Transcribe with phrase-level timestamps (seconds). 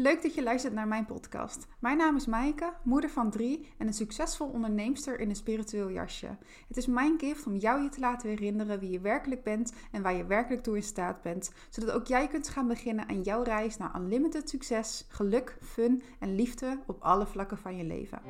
[0.00, 1.66] Leuk dat je luistert naar mijn podcast.
[1.78, 6.36] Mijn naam is Maaike, moeder van drie en een succesvol onderneemster in een spiritueel jasje.
[6.68, 10.02] Het is mijn gift om jou je te laten herinneren wie je werkelijk bent en
[10.02, 13.42] waar je werkelijk toe in staat bent, zodat ook jij kunt gaan beginnen aan jouw
[13.42, 18.20] reis naar unlimited succes, geluk, fun en liefde op alle vlakken van je leven.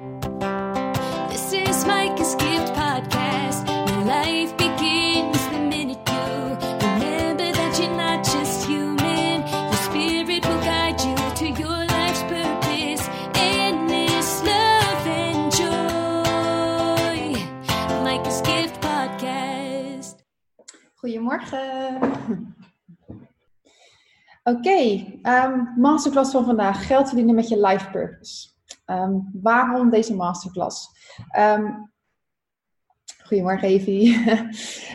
[1.29, 1.82] This is
[2.37, 3.62] Gift Podcast.
[20.98, 21.98] Goedemorgen.
[24.43, 26.87] Oké, ehm, masterclass van vandaag.
[26.87, 28.48] Geld verdienen met je life purpose.
[28.84, 30.89] Ehm, waarom deze masterclass?
[31.30, 31.73] Ehm,
[33.25, 34.16] goedemorgen Evie.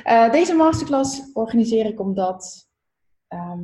[0.03, 2.70] Eh, deze masterclass organiseer ik omdat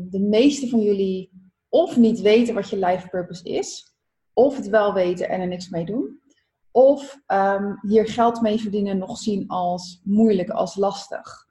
[0.09, 1.31] de meeste van jullie
[1.69, 3.95] of niet weten wat je life purpose is,
[4.33, 6.21] of het wel weten en er niks mee doen,
[6.71, 7.19] of
[7.81, 11.47] hier geld mee verdienen nog zien als moeilijk, als lastig.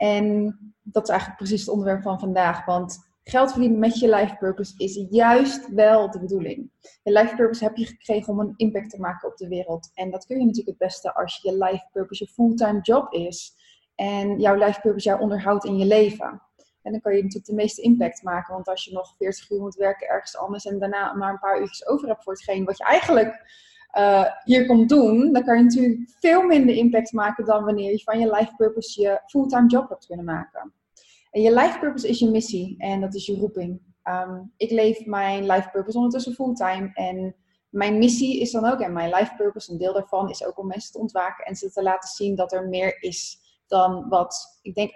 [0.00, 4.36] En dat is eigenlijk precies het onderwerp van vandaag, want geld verdienen met je life
[4.36, 6.70] purpose is juist wel de bedoeling.
[7.02, 9.90] Je life purpose heb je gekregen om een impact te maken op de wereld.
[9.94, 13.52] En dat kun je natuurlijk het beste als je life purpose je fulltime job is.
[13.94, 16.42] En jouw life purpose jou onderhoudt in je leven.
[16.82, 18.54] En dan kan je natuurlijk de meeste impact maken.
[18.54, 21.60] Want als je nog 40 uur moet werken ergens anders en daarna maar een paar
[21.60, 23.42] uurtjes over hebt voor hetgeen wat je eigenlijk
[23.90, 28.02] eh, hier komt doen, dan kan je natuurlijk veel minder impact maken dan wanneer je
[28.02, 30.72] van je life purpose je fulltime job hebt kunnen maken.
[31.30, 33.80] En je life purpose is je missie en dat is je roeping.
[34.02, 37.34] Ehm, ik leef mijn life purpose ondertussen fulltime en
[37.68, 40.66] mijn missie is dan ook, en mijn life purpose, een deel daarvan is ook om
[40.66, 43.39] mensen te ontwaken en ze te laten zien dat er meer is
[43.70, 44.92] dan wat ik denk 98%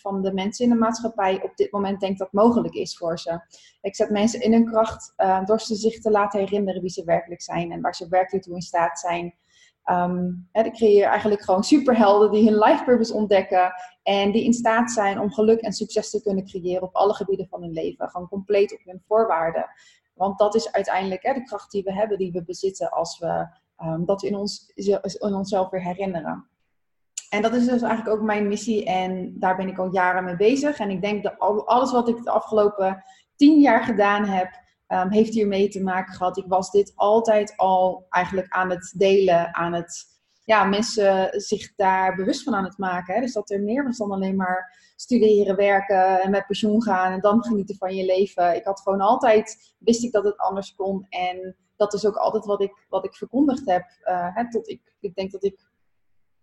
[0.00, 3.40] van de mensen in de maatschappij op dit moment denkt dat mogelijk is voor ze.
[3.80, 7.04] Ik zet mensen in hun kracht eh, door ze zich te laten herinneren wie ze
[7.04, 9.34] werkelijk zijn en waar ze werkelijk toe in staat zijn.
[9.82, 13.72] Ehm, hè, ik creëer eigenlijk gewoon superhelden die hun life purpose ontdekken
[14.02, 17.48] en die in staat zijn om geluk en succes te kunnen creëren op alle gebieden
[17.48, 18.08] van hun leven.
[18.08, 19.66] Gewoon compleet op hun voorwaarden.
[20.14, 23.48] Want dat is uiteindelijk hè, de kracht die we hebben, die we bezitten als we
[23.76, 26.48] ehm, dat in, ons, in onszelf weer herinneren.
[27.30, 30.36] En dat is dus eigenlijk ook mijn missie en daar ben ik al jaren mee
[30.36, 30.78] bezig.
[30.78, 33.04] En ik denk dat al- alles wat ik de afgelopen
[33.36, 34.48] tien jaar gedaan heb,
[34.86, 36.36] ehm, heeft hiermee te maken gehad.
[36.36, 40.04] Ik was dit altijd al eigenlijk aan het delen, aan het,
[40.44, 43.14] ja, mensen zich daar bewust van aan het maken.
[43.14, 43.20] Hè?
[43.20, 47.20] Dus dat er meer was dan alleen maar studeren, werken en met pensioen gaan en
[47.20, 48.56] dan genieten van je leven.
[48.56, 52.44] Ik had gewoon altijd, wist ik dat het anders kon en dat is ook altijd
[52.44, 53.84] wat ik, wat ik verkondigd heb.
[54.02, 55.60] eh, hè, tot ik, ik denk dat ik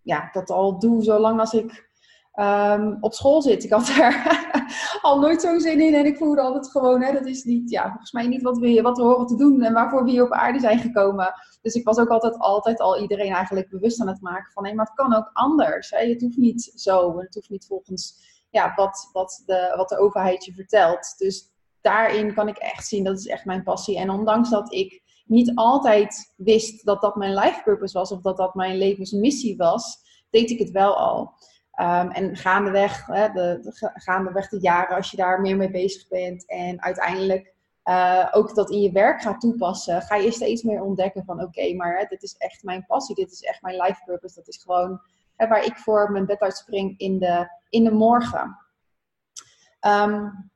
[0.04, 1.92] ja, dat al doe zolang als ik
[2.32, 3.64] ehm, op school zit.
[3.64, 4.46] Ik had daar
[5.02, 7.88] al nooit zo'n zin in en ik voelde altijd gewoon, hè, dat is niet, ja,
[7.88, 10.32] volgens mij niet wat we, wat we horen te doen en waarvoor we hier op
[10.32, 11.34] aarde zijn gekomen.
[11.62, 14.74] Dus ik was ook altijd, altijd al iedereen eigenlijk bewust aan het maken van, hé,
[14.74, 15.90] maar het kan ook anders.
[15.90, 16.10] Hè?
[16.10, 19.98] Het hoeft niet zo en het hoeft niet volgens ja, wat, wat, de, wat de
[19.98, 21.16] overheid je vertelt.
[21.18, 23.98] Dus daarin kan ik echt zien, dat is echt mijn passie.
[23.98, 28.38] En ondanks dat ik niet altijd wist dat dat mijn life purpose was of dat
[28.38, 29.98] dat mijn levensmissie was,
[30.30, 31.34] deed ik het wel al.
[31.80, 36.08] Um, en gaandeweg, hè, de, de, gaandeweg de jaren, als je daar meer mee bezig
[36.08, 40.82] bent en uiteindelijk uh, ook dat in je werk gaat toepassen, ga je steeds meer
[40.82, 44.02] ontdekken van oké, maar hè, dit is echt mijn passie, dit is echt mijn life
[44.06, 45.02] purpose, dat is gewoon
[45.36, 48.58] hè, waar ik voor mijn bed uitspring in de, in de morgen.
[49.82, 50.52] Um,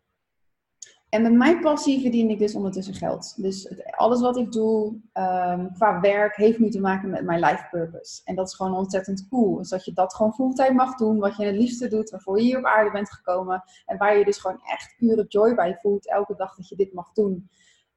[1.09, 3.33] en met mijn passie verdien ik dus ondertussen geld.
[3.41, 7.39] Dus het, alles wat ik doe um, qua werk heeft nu te maken met mijn
[7.39, 8.21] life purpose.
[8.23, 9.57] En dat is gewoon ontzettend cool.
[9.57, 12.43] Dus dat je dat gewoon fulltime mag doen, wat je het liefste doet, waarvoor je
[12.43, 13.63] hier op aarde bent gekomen.
[13.85, 16.93] En waar je dus gewoon echt pure joy bij voelt, elke dag dat je dit
[16.93, 17.49] mag doen.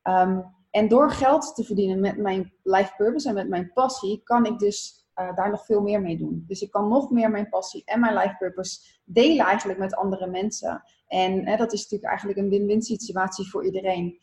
[0.03, 4.47] Um, en door geld te verdienen met mijn life purpose en met mijn passie, kan
[4.47, 6.44] ik dus uh, daar nog veel meer mee doen.
[6.47, 10.26] Dus ik kan nog meer mijn passie en mijn life purpose delen eigenlijk met andere
[10.26, 10.82] mensen.
[11.06, 14.19] En dat is natuurlijk eigenlijk een win-win situatie voor iedereen.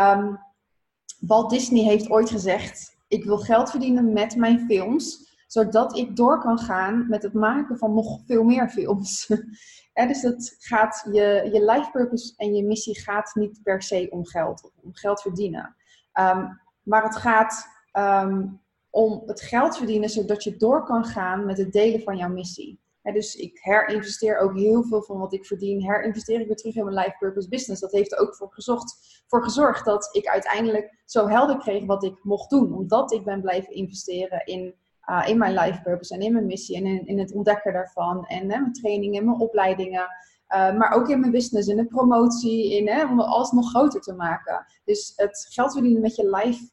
[0.00, 0.38] Um,
[1.20, 6.40] Walt Disney heeft ooit gezegd: Ik wil geld verdienen met mijn films, zodat ik door
[6.40, 9.26] kan gaan met het maken van nog veel meer films.
[10.08, 14.26] dus dat gaat je, je life purpose en je missie gaat niet per se om
[14.26, 15.76] geld om geld verdienen.
[16.12, 21.58] Um, maar het gaat um, om het geld verdienen zodat je door kan gaan met
[21.58, 22.80] het delen van jouw missie.
[23.02, 26.74] He, dus ik herinvesteer ook heel veel van wat ik verdien, herinvesteer ik weer terug
[26.74, 27.80] in mijn life purpose business.
[27.80, 32.04] Dat heeft er ook voor, gezocht, voor gezorgd dat ik uiteindelijk zo helder kreeg wat
[32.04, 32.74] ik mocht doen.
[32.74, 34.74] Omdat ik ben blijven investeren in,
[35.10, 38.26] uh, in mijn life purpose en in mijn missie en in, het ontdekken daarvan.
[38.26, 40.06] En hè, mijn trainingen, mijn opleidingen.
[40.54, 44.14] Uh, maar ook in mijn business, in de promotie, in, om alles nog groter te
[44.14, 44.66] maken.
[44.84, 46.70] Dus het geld verdienen met je life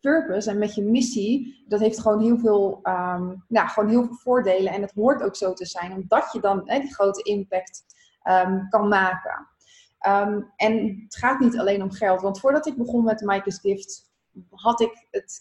[0.00, 4.72] purpose en met je missie, dat heeft gewoon heel veel, um, gewoon heel veel voordelen.
[4.72, 7.84] En het hoort ook zo te zijn, omdat je dan hè, die grote impact
[8.24, 9.48] um, kan maken.
[10.06, 12.20] Um, en het gaat niet alleen om geld.
[12.20, 14.10] Want voordat ik begon met Mike's Gift,
[14.50, 15.40] had ik het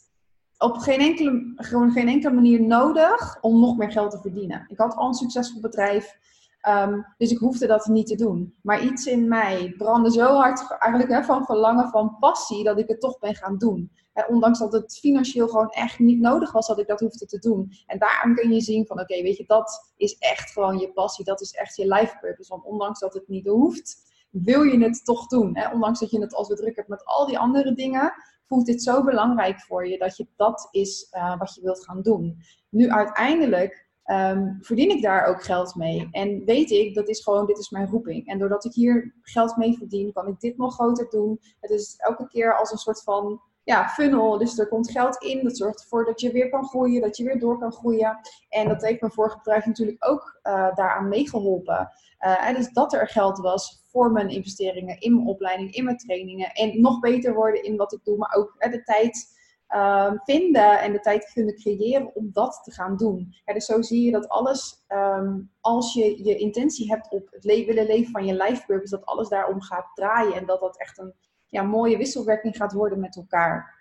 [0.57, 4.65] op geen enkele, gewoon geen enkele manier nodig om nog meer geld te verdienen.
[4.67, 6.17] Ik had al een succesvol bedrijf.
[6.67, 8.55] Um, dus ik hoefde dat niet te doen.
[8.61, 12.87] Maar iets in mij brandde zo hard eigenlijk hè, van verlangen, van passie, dat ik
[12.87, 13.91] het toch ben gaan doen.
[14.27, 17.71] ondanks dat het financieel gewoon echt niet nodig was dat ik dat hoefde te doen.
[17.85, 21.25] En daarom kun je zien van oké, weet je, dat is echt gewoon je passie.
[21.25, 22.49] Dat is echt je life purpose.
[22.49, 25.57] Want ondanks dat het niet hoeft, wil je het toch doen.
[25.57, 25.71] Hè?
[25.71, 28.13] Ondanks dat je het als druk hebt met al die andere dingen,
[28.47, 32.01] voelt dit zo belangrijk voor je dat je dat is uh, wat je wilt gaan
[32.01, 32.37] doen.
[32.69, 36.07] Nu uiteindelijk um, verdien ik daar ook geld mee.
[36.11, 38.27] En weet ik, dat is gewoon, dit is mijn roeping.
[38.27, 41.39] En doordat ik hier geld mee verdien, kan ik dit nog groter doen.
[41.59, 44.37] Het is elke keer als een soort van ja, funnel.
[44.37, 45.43] Dus er komt geld in.
[45.43, 48.19] Dat zorgt ervoor dat je weer kan groeien, dat je weer door kan groeien.
[48.49, 51.91] En dat heeft mijn vorige bedrijf natuurlijk ook uh, daaraan meegeholpen.
[52.19, 56.51] Uh, dus dat er geld was voor mijn investeringen in mijn opleiding, in mijn trainingen.
[56.51, 59.36] En nog beter worden in wat ik doe, maar ook uh, de tijd
[59.69, 63.35] uh, vinden en de tijd kunnen creëren om dat te gaan doen.
[63.45, 67.43] Ja, dus zo zie je dat alles, um, als je je intentie hebt op het
[67.43, 70.77] le willen leven van je life purpose, dat alles daarom gaat draaien en dat dat
[70.77, 71.13] echt een
[71.45, 73.75] ja, mooie wisselwerking gaat worden met elkaar.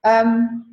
[0.00, 0.68] Um,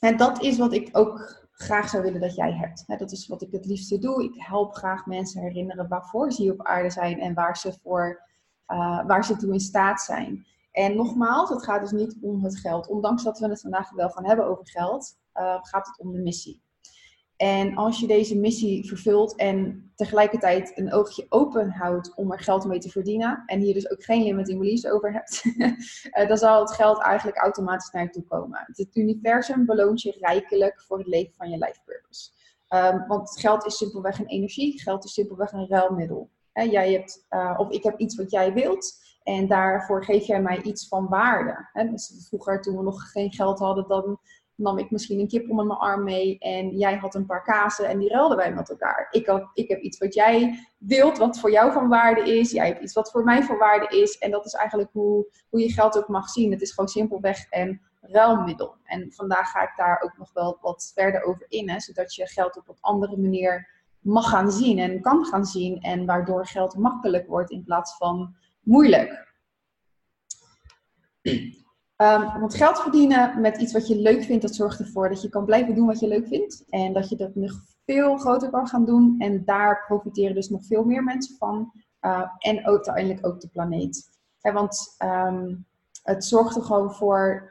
[0.00, 2.98] en dat is wat ik ook graag zou willen dat jij hebt.
[2.98, 4.24] dat is wat ik het liefste doe.
[4.24, 8.22] Ik help graag mensen herinneren waarvoor ze hier op aarde zijn en waar ze, voor,
[8.68, 10.46] uh, waar ze toe in staat zijn.
[10.72, 12.88] En nogmaals, het gaat dus niet om het geld.
[12.88, 16.18] Ondanks dat we het vandaag wel gaan hebben over geld, uh, gaat het om de
[16.18, 16.62] missie.
[17.40, 22.64] En als je deze missie vervult en tegelijkertijd een oogje open houdt om er geld
[22.64, 25.42] mee te verdienen, en hier dus ook geen limiting beliefs over hebt,
[26.10, 28.64] eh, dan zal het geld eigenlijk automatisch naar je toe komen.
[28.66, 32.30] Het universum beloont je rijkelijk voor het leven van je life purpose.
[32.68, 36.30] Um, want geld is simpelweg een energie, geld is simpelweg een ruilmiddel.
[36.52, 40.62] Jij hebt, uh, of ik heb iets wat jij wilt, en daarvoor geef jij mij
[40.62, 41.68] iets van waarde.
[41.72, 44.18] He, dus vroeger, toen we nog geen geld hadden, dan
[44.60, 47.88] nam ik misschien een kip onder mijn arm mee en jij had een paar kazen
[47.88, 49.06] en die ruilden wij met elkaar.
[49.10, 52.50] Ik, ik heb iets wat jij wilt, wat voor jou van waarde is.
[52.50, 54.18] Jij hebt iets wat voor mij van waarde is.
[54.18, 56.50] En dat is eigenlijk hoe, hoe je geld ook mag zien.
[56.50, 58.74] Het is gewoon simpelweg een ruilmiddel.
[58.84, 62.26] En vandaag ga ik daar ook nog wel wat verder over in, hè, zodat je
[62.26, 63.68] geld op een andere manier
[64.00, 65.80] mag gaan zien en kan gaan zien.
[65.80, 69.28] En waardoor geld makkelijk wordt in plaats van moeilijk.
[72.02, 75.28] Um, want geld verdienen met iets wat je leuk vindt, dat zorgt ervoor dat je
[75.28, 76.64] kan blijven doen wat je leuk vindt.
[76.68, 77.52] En dat je dat nog
[77.84, 79.14] veel groter kan gaan doen.
[79.18, 81.72] En daar profiteren dus nog veel meer mensen van.
[82.00, 84.08] Uh, en ook, uiteindelijk ook de planeet.
[84.40, 85.66] want um,
[86.02, 87.49] het zorgt er gewoon voor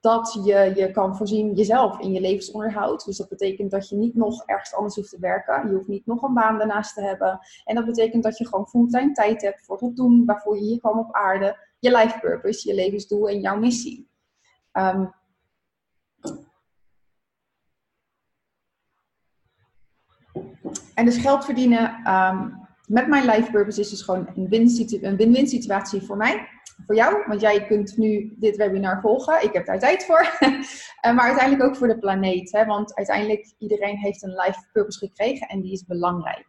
[0.00, 3.04] dat je je kan voorzien jezelf in je levensonderhoud.
[3.04, 5.68] Dus dat betekent dat je niet nog ergens anders hoeft te werken.
[5.68, 7.38] Je hoeft niet nog een baan daarnaast te hebben.
[7.64, 10.78] En dat betekent dat je gewoon fulltime tijd hebt voor het doen waarvoor je hier
[10.78, 14.08] kwam op aarde je life purpose, je levensdoel en jouw missie.
[14.72, 15.12] Um,
[20.94, 24.48] en dus geld verdienen um, met mijn life purpose is dus gewoon een
[25.16, 26.48] win-win situatie voor mij,
[26.86, 27.24] voor jou.
[27.26, 29.42] Want jij kunt nu dit webinar volgen.
[29.42, 30.28] Ik heb daar tijd voor.
[31.00, 32.52] Eh, maar uiteindelijk ook voor de planeet.
[32.52, 32.64] Hè?
[32.64, 36.46] Want uiteindelijk iedereen heeft een life purpose gekregen en die is belangrijk.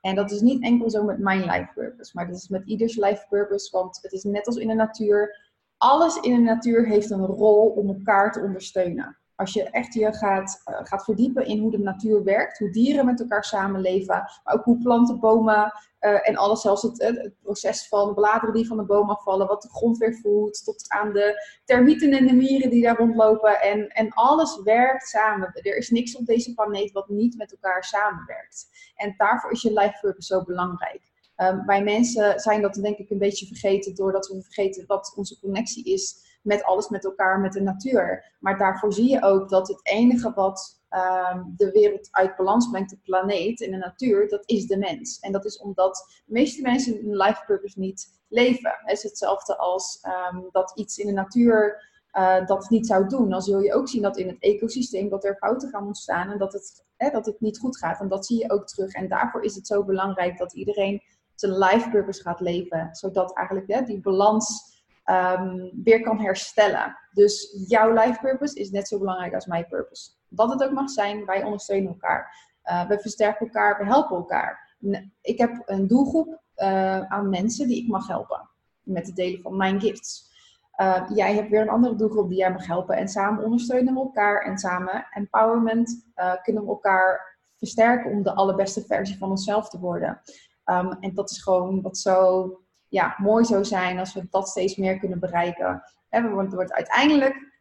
[0.00, 2.96] En dat is niet enkel zo met mijn life purpose, maar dat is met ieders
[2.96, 5.50] life purpose, want het is net als in de natuur.
[5.76, 9.18] Alles in de natuur heeft een rol om elkaar te ondersteunen.
[9.36, 13.04] Als je echt je gaat, uh, gaat verdiepen in hoe de natuur werkt, hoe dieren
[13.04, 14.14] met elkaar samenleven,
[14.44, 18.66] maar ook hoe planten, bomen uh, en alles, zelfs het, het, proces van bladeren die
[18.66, 22.34] van de boom afvallen, wat de grond weer voedt, tot aan de termieten en de
[22.34, 23.60] mieren die daar rondlopen.
[23.60, 25.50] En, en alles werkt samen.
[25.54, 28.66] Er is niks op deze planeet wat niet met elkaar samenwerkt.
[28.94, 31.12] En daarvoor is je life purpose zo belangrijk.
[31.36, 35.40] Um, wij mensen zijn dat denk ik een beetje vergeten doordat we vergeten wat onze
[35.40, 38.32] connectie is met alles met elkaar, met de natuur.
[38.40, 42.90] Maar daarvoor zie je ook dat het enige wat um, de wereld uit balans brengt,
[42.90, 45.18] de planeet en de natuur, dat is de mens.
[45.18, 48.74] En dat is omdat de meeste mensen hun life purpose niet leven.
[48.84, 51.82] Het is hetzelfde als um, dat iets in de natuur
[52.12, 53.30] uh, dat niet zou doen.
[53.30, 56.38] Dan zul je ook zien dat in het ecosysteem dat er fouten gaan ontstaan en
[56.38, 58.00] dat het, hè, dat het niet goed gaat.
[58.00, 58.92] En dat zie je ook terug.
[58.92, 61.02] En daarvoor is het zo belangrijk dat iedereen
[61.34, 62.88] zijn life purpose gaat leven.
[62.92, 64.73] Zodat eigenlijk hè, die balans
[65.10, 66.96] um, weer kan herstellen.
[67.12, 70.10] Dus jouw life purpose is net zo belangrijk als mijn purpose.
[70.28, 72.36] Wat het ook mag zijn, wij ondersteunen elkaar.
[72.64, 74.76] Uh, we versterken elkaar, we helpen elkaar.
[75.20, 78.48] ik heb een doelgroep eh, aan mensen die ik mag helpen
[78.82, 80.32] met het delen van mijn gifts.
[80.80, 82.96] Uh, jij hebt weer een andere doelgroep die jij mag helpen.
[82.96, 84.42] En samen ondersteunen we elkaar.
[84.42, 89.78] En samen empowerment uh, kunnen we elkaar versterken om de allerbeste versie van onszelf te
[89.78, 90.20] worden.
[90.64, 92.48] Um, en dat is gewoon wat zo
[92.94, 95.82] ja, mooi zou zijn als we dat steeds meer kunnen bereiken.
[96.08, 97.52] En we wordt, uiteindelijk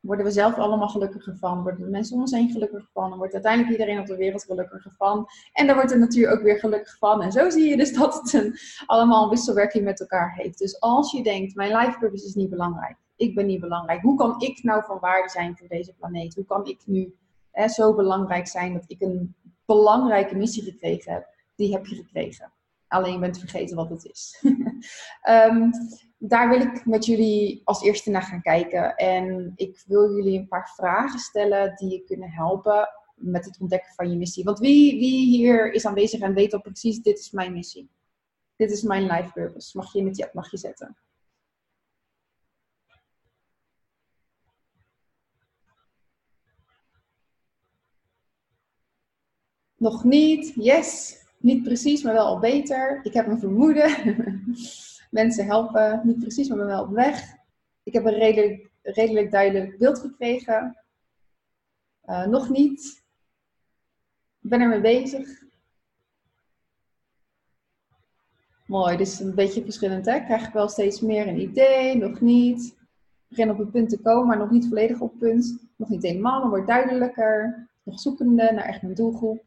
[0.00, 1.62] worden we zelf allemaal gelukkiger van.
[1.62, 3.08] Worden de mensen om ons heen gelukkiger van.
[3.08, 5.26] Dan wordt uiteindelijk iedereen op de wereld gelukkiger van.
[5.52, 7.22] En daar wordt de natuur ook weer gelukkig van.
[7.22, 10.58] En zo zie je dus dat het een, allemaal een wisselwerking met elkaar heeft.
[10.58, 12.96] Dus als je denkt, mijn life purpose is niet belangrijk.
[13.16, 14.00] Ik ben niet belangrijk.
[14.00, 16.34] Hoe kan ik nou van waarde zijn voor deze planeet?
[16.34, 17.14] Hoe kan ik nu
[17.66, 19.34] zo belangrijk zijn dat ik een
[19.64, 21.26] belangrijke missie gekregen heb?
[21.54, 22.52] Die heb je gekregen.
[22.92, 24.44] Alleen je bent vergeten wat het is.
[25.28, 25.70] um,
[26.18, 28.96] daar wil ik met jullie als eerste naar gaan kijken.
[28.96, 33.94] En ik wil jullie een paar vragen stellen die je kunnen helpen met het ontdekken
[33.94, 34.44] van je missie.
[34.44, 37.90] Want wie, wie hier is aanwezig en weet al precies, dit is mijn missie.
[38.56, 39.76] Dit is mijn life purpose.
[39.76, 40.96] Mag je het chat mag je zetten.
[49.76, 50.52] Nog niet.
[50.54, 51.21] Yes.
[51.42, 53.00] Niet precies, maar wel al beter.
[53.02, 54.16] Ik heb een vermoeden.
[55.10, 56.00] Mensen helpen.
[56.04, 57.36] Niet precies, maar wel op weg.
[57.82, 58.18] Ik heb een
[58.82, 60.76] redelijk, duidelijk beeld gekregen.
[62.06, 63.04] Uh, nog niet.
[64.40, 65.42] Ik ben ermee bezig.
[68.66, 70.06] Mooi, dus een beetje verschillend.
[70.06, 70.20] Hè?
[70.20, 72.76] Krijg ik wel steeds meer een idee, nog niet.
[73.28, 75.68] Begin op een punt te komen, maar nog niet volledig op punt.
[75.76, 77.68] Nog niet helemaal, maar wordt duidelijker.
[77.82, 79.44] Nog zoekende naar echt mijn doelgroep.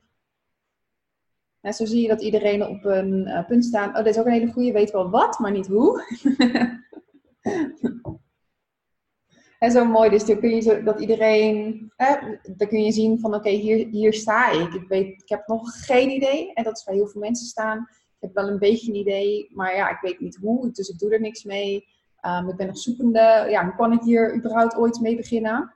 [1.65, 3.98] En zo zie je dat iedereen op een uh, punt staat.
[3.98, 4.72] Oh, dit is ook een hele goede.
[4.72, 6.03] Weet wel wat, maar niet hoe.
[9.60, 10.10] en zo mooi.
[10.10, 11.91] Dus dan kun je zo, dat iedereen...
[11.95, 12.24] Eh,
[12.55, 13.34] dan kun je zien van...
[13.34, 14.74] Oké, hier, hier sta ik.
[14.74, 16.53] Ik, weet, ik heb nog geen idee.
[16.53, 17.77] En dat is waar heel veel mensen staan.
[17.89, 19.51] Ik heb wel een beetje een idee.
[19.53, 20.72] Maar ja, ik weet niet hoe.
[20.72, 21.88] Dus ik doe er niks mee.
[22.22, 23.45] Um, ik ben nog zoekende.
[23.50, 25.74] Ja, hoe kan ik hier überhaupt ooit mee beginnen?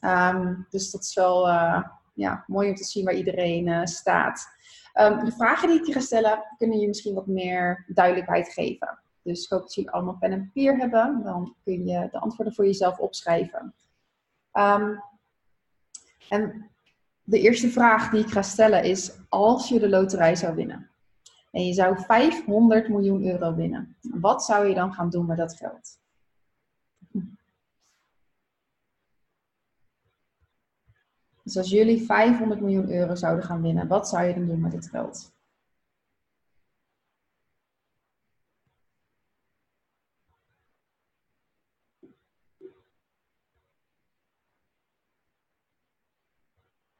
[0.00, 1.82] Um, dus dat is wel uh,
[2.14, 4.54] ja, mooi om te zien waar iedereen uh, staat.
[5.00, 8.98] Um, de vragen die ik je ga stellen, kunnen je misschien wat meer duidelijkheid geven.
[9.22, 11.22] Dus ik hoop dat jullie allemaal pen en papier hebben.
[11.22, 13.74] Dan kun je de antwoorden voor jezelf opschrijven.
[14.52, 15.02] Um,
[16.28, 16.70] en
[17.22, 20.90] de eerste vraag die ik ga stellen is: als je de loterij zou winnen
[21.50, 25.56] en je zou 500 miljoen euro winnen, wat zou je dan gaan doen met dat
[25.56, 25.98] geld?
[31.46, 34.72] Dus als jullie 500 miljoen euro zouden gaan winnen, wat zou je dan doen met
[34.72, 35.34] het geld?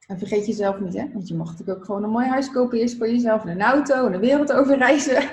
[0.07, 1.13] En vergeet jezelf niet, hè?
[1.13, 3.45] Want je mag natuurlijk ook gewoon een mooi huis kopen eerst voor jezelf.
[3.45, 5.31] En een auto en de wereld overreizen.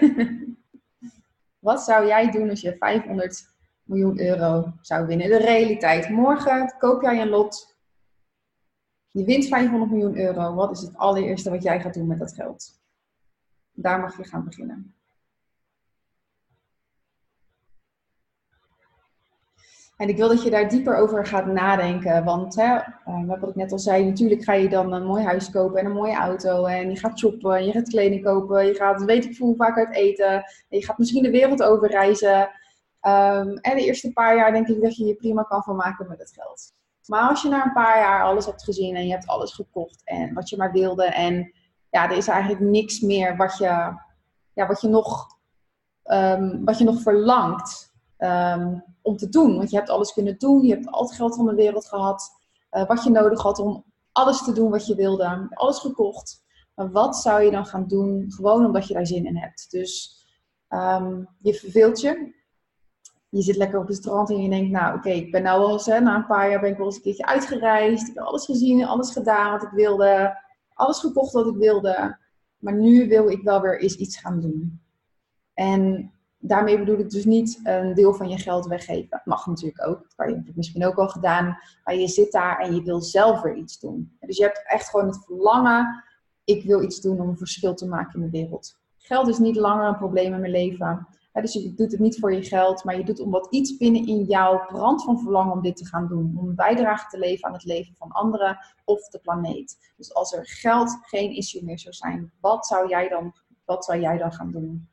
[1.59, 3.53] Wat zou jij doen als je 500
[3.83, 5.29] miljoen euro zou winnen?
[5.29, 6.09] De realiteit.
[6.09, 7.72] Morgen koop jij een lot.
[9.13, 10.53] Je wint 500 miljoen euro.
[10.53, 12.81] Wat is het allereerste wat jij gaat doen met dat geld?
[13.71, 14.95] Daar mag je gaan beginnen.
[19.97, 22.23] En ik wil dat je daar dieper over gaat nadenken.
[22.23, 22.79] Want hè,
[23.25, 25.91] wat ik net al zei, natuurlijk ga je dan een mooi huis kopen en een
[25.91, 26.65] mooie auto.
[26.65, 29.77] En je gaat shoppen, en je gaat kleding kopen, je gaat weet ik veel vaak
[29.77, 30.33] uit eten.
[30.33, 32.39] En je gaat misschien de wereld overreizen.
[33.01, 36.07] Um, en de eerste paar jaar denk ik dat je je prima kan van maken
[36.07, 36.73] met het geld.
[37.07, 40.01] Maar als je na een paar jaar alles hebt gezien en je hebt alles gekocht
[40.03, 41.05] en wat je maar wilde.
[41.05, 41.53] En
[41.89, 43.93] ja, er is eigenlijk niks meer wat je,
[44.53, 45.27] ja, wat je, nog,
[46.03, 47.91] um, wat je nog verlangt.
[48.17, 49.57] Um, om te doen.
[49.57, 50.63] Want je hebt alles kunnen doen.
[50.63, 52.29] Je hebt al het geld van de wereld gehad.
[52.71, 55.47] Uh, wat je nodig had om alles te doen wat je wilde.
[55.49, 56.43] Alles gekocht.
[56.75, 58.31] Maar wat zou je dan gaan doen?
[58.31, 59.71] Gewoon omdat je daar zin in hebt.
[59.71, 60.21] Dus
[60.69, 62.41] um, je verveelt je.
[63.33, 65.71] Je zit lekker op het strand en je denkt, nou oké, ik ben nou wel
[65.71, 68.07] eens, hè, na een paar jaar ben ik wel eens een keertje uitgereisd.
[68.07, 70.41] Ik heb alles gezien, alles gedaan wat ik wilde.
[70.73, 72.17] Alles gekocht wat ik wilde.
[72.57, 74.81] Maar nu wil ik wel weer eens iets gaan doen.
[75.53, 79.09] En daarmee bedoel ik dus niet een deel van je geld weggeven.
[79.09, 80.01] Dat mag natuurlijk ook.
[80.01, 81.57] Dat kan je misschien ook al gedaan.
[81.83, 84.17] Maar je zit daar en je wil zelf weer iets doen.
[84.19, 86.03] Dus je hebt echt gewoon het verlangen.
[86.43, 88.77] Ik wil iets doen om een verschil te maken in de wereld.
[88.97, 91.07] Geld is niet langer een probleem in mijn leven.
[91.41, 92.83] Dus je doet het niet voor je geld.
[92.83, 96.07] Maar je doet omdat iets binnen in jou brandt van verlangen om dit te gaan
[96.07, 96.37] doen.
[96.37, 99.93] Om een bijdrage te leveren aan het leven van anderen of de planeet.
[99.97, 102.31] Dus als er geld geen issue meer zou zijn.
[102.39, 103.33] Wat zou jij dan,
[103.65, 104.87] wat zou jij dan gaan doen?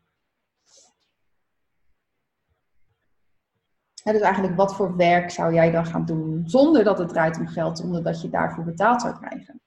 [4.05, 7.47] Dus eigenlijk, wat voor werk zou jij dan gaan doen zonder dat het draait om
[7.47, 9.61] geld, zonder dat je daarvoor betaald zou krijgen?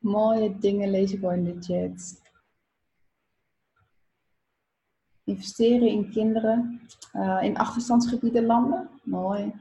[0.00, 2.20] Mooie dingen lees ik hoor in de chat.
[5.24, 6.80] Investeren in kinderen
[7.16, 8.88] uh, in achterstandsgebieden landen.
[9.02, 9.52] Mooi.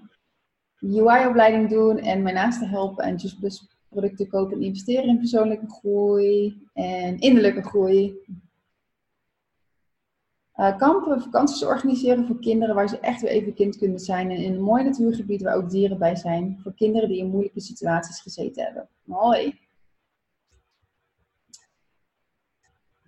[0.79, 6.67] UI-opleiding doen en mijn naasten helpen en Just producten kopen en investeren in persoonlijke groei
[6.73, 8.17] en innerlijke groei.
[10.55, 14.29] Uh, kampen, vakanties organiseren voor kinderen waar ze echt weer even kind kunnen zijn.
[14.31, 16.59] En in een mooi natuurgebied waar ook dieren bij zijn.
[16.63, 18.87] Voor kinderen die in moeilijke situaties gezeten hebben.
[19.03, 19.59] Mooi.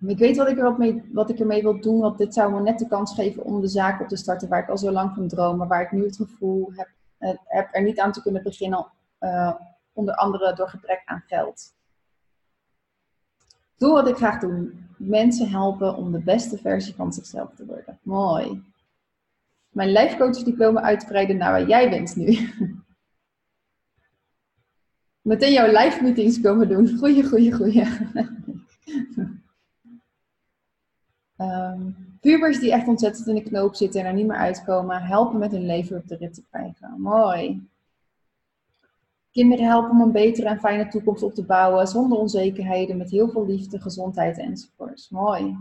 [0.06, 2.52] Ik weet wat ik, er wat, mee, wat ik ermee wil doen, want dit zou
[2.52, 4.90] me net de kans geven om de zaak op te starten waar ik al zo
[4.90, 8.22] lang van droom, waar ik nu het gevoel heb, eh, heb er niet aan te
[8.22, 8.86] kunnen beginnen,
[9.20, 9.54] uh,
[9.92, 11.74] onder andere door gebrek aan geld.
[13.76, 14.72] Doe wat ik graag doe.
[14.96, 17.98] Mensen helpen om de beste versie van zichzelf te worden.
[18.02, 18.62] Mooi.
[19.68, 22.38] Mijn lijfcoachdiploma uitbreiden naar waar jij bent nu.
[25.20, 26.98] Meteen jouw live meetings komen doen.
[26.98, 27.84] Goeie, goeie, goeie.
[31.42, 35.38] um, pubers die echt ontzettend in de knoop zitten en er niet meer uitkomen, helpen
[35.38, 36.94] met hun leven op de rit te krijgen.
[37.00, 37.66] Mooi.
[39.32, 43.28] Kinderen helpen om een betere en fijne toekomst op te bouwen zonder onzekerheden, met heel
[43.28, 45.08] veel liefde, gezondheid enzovoorts.
[45.08, 45.56] Mooi.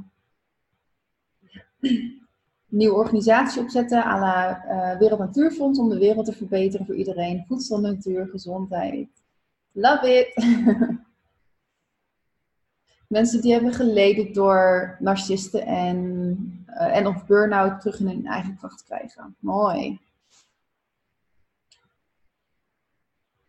[2.67, 7.45] Nieuwe organisatie opzetten à la uh, Wereld Natuurfonds om de wereld te verbeteren voor iedereen.
[7.47, 9.09] Voedsel, natuur, gezondheid.
[9.71, 10.33] Love it!
[13.11, 15.97] Mensen die hebben geleden door narcisten en,
[16.67, 19.35] uh, en of burn-out terug in hun eigen kracht krijgen.
[19.39, 19.99] Mooi.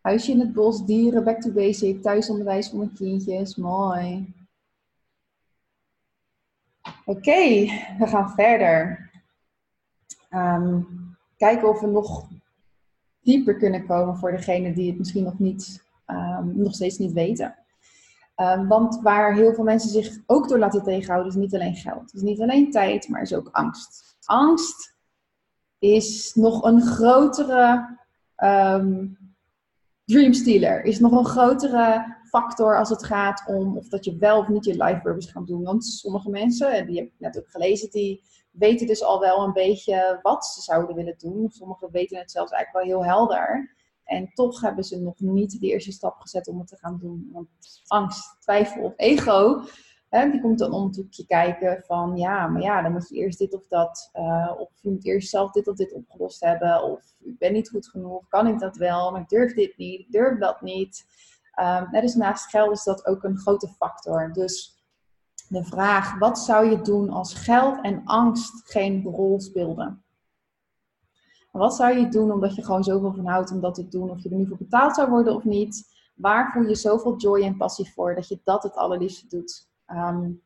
[0.01, 3.55] Huisje in het bos, dieren, back to basic, thuisonderwijs voor mijn kindjes.
[3.55, 4.33] Mooi.
[7.05, 7.65] Oké,
[7.97, 9.09] we gaan verder.
[10.29, 10.87] Um,
[11.37, 12.27] kijken of we nog
[13.21, 17.62] dieper kunnen komen voor degene die het misschien nog, niet, um, nog steeds niet weten.
[18.35, 22.01] Um, want waar heel veel mensen zich ook door laten tegenhouden, is niet alleen geld.
[22.01, 24.17] Het is niet alleen tijd, maar is ook angst.
[24.25, 24.97] Angst
[25.79, 27.97] is nog een grotere
[28.37, 29.17] um,
[30.05, 30.83] dreamstealer.
[30.83, 34.65] Is nog een grotere factor als het gaat om of dat je wel of niet
[34.65, 35.63] je life purpose gaat doen.
[35.63, 39.43] Want sommige mensen, en die heb ik net ook gelezen, die weten dus al wel
[39.43, 41.49] een beetje wat ze zouden willen doen.
[41.49, 43.75] Sommigen weten het zelfs eigenlijk wel heel helder.
[44.13, 47.29] En toch hebben ze nog niet de eerste stap gezet om het te gaan doen.
[47.31, 47.47] Want
[47.87, 49.63] angst, twijfel ego,
[50.09, 53.15] hè, die komt dan om het hoekje kijken van ja, maar ja, dan moet je
[53.15, 54.09] eerst dit of dat.
[54.13, 56.83] Uh, of je moet eerst zelf dit of dit opgelost hebben.
[56.83, 59.99] Of ik ben niet goed genoeg, kan ik dat wel, maar ik durf dit niet,
[59.99, 61.05] ik durf dat niet.
[61.59, 64.33] Um, dus naast geld is dat ook een grote factor.
[64.33, 64.83] Dus
[65.47, 70.02] de vraag, wat zou je doen als geld en angst geen rol speelden?
[71.59, 74.09] Wat zou je doen omdat je gewoon zoveel van houdt om dat te doen?
[74.09, 75.91] Of je er nu voor betaald zou worden of niet?
[76.15, 79.69] Waar voel je zoveel joy en passie voor dat je dat het allerliefste doet?
[79.87, 80.41] Um,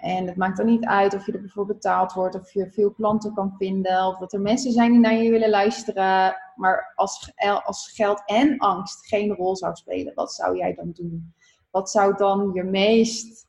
[0.00, 2.90] en het maakt dan niet uit of je er voor betaald wordt, of je veel
[2.90, 6.36] klanten kan vinden, of dat er mensen zijn die naar je willen luisteren.
[6.54, 7.32] Maar als,
[7.64, 11.34] als geld en angst geen rol zou spelen, wat zou jij dan doen?
[11.70, 13.48] Wat zou dan je meest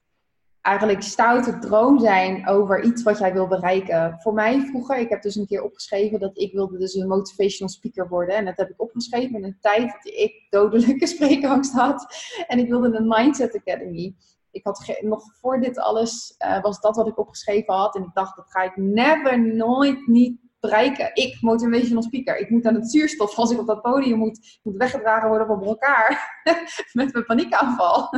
[0.61, 4.17] eigenlijk stoute droom zijn over iets wat jij wil bereiken.
[4.19, 7.73] Voor mij vroeger, ik heb dus een keer opgeschreven dat ik wilde dus een motivational
[7.73, 8.35] speaker worden.
[8.35, 12.15] En dat heb ik opgeschreven in een tijd dat ik dodelijke spreekangst had.
[12.47, 14.15] En ik wilde een Mindset Academy.
[14.51, 17.95] Ik had nog voor dit alles, uh, was dat wat ik opgeschreven had.
[17.95, 21.11] En ik dacht, dat ga ik never, nooit, niet bereiken.
[21.13, 22.37] Ik, motivational speaker.
[22.37, 25.63] Ik moet aan het zuurstof als ik op dat podium moet, moet weggedragen worden van
[25.63, 26.41] elkaar.
[26.93, 28.09] Met mijn paniekaanval.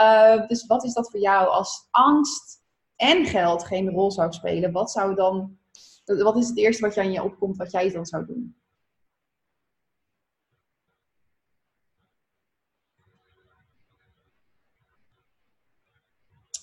[0.00, 2.62] Uh, dus wat is dat voor jou als angst
[2.96, 4.72] en geld geen rol zou spelen?
[4.72, 5.58] Wat zou dan,
[6.04, 8.56] wat is het eerste wat je aan je opkomt wat jij dan zou doen?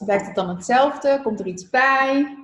[0.06, 1.20] Blijft het dan hetzelfde?
[1.24, 2.38] Komt er iets bij?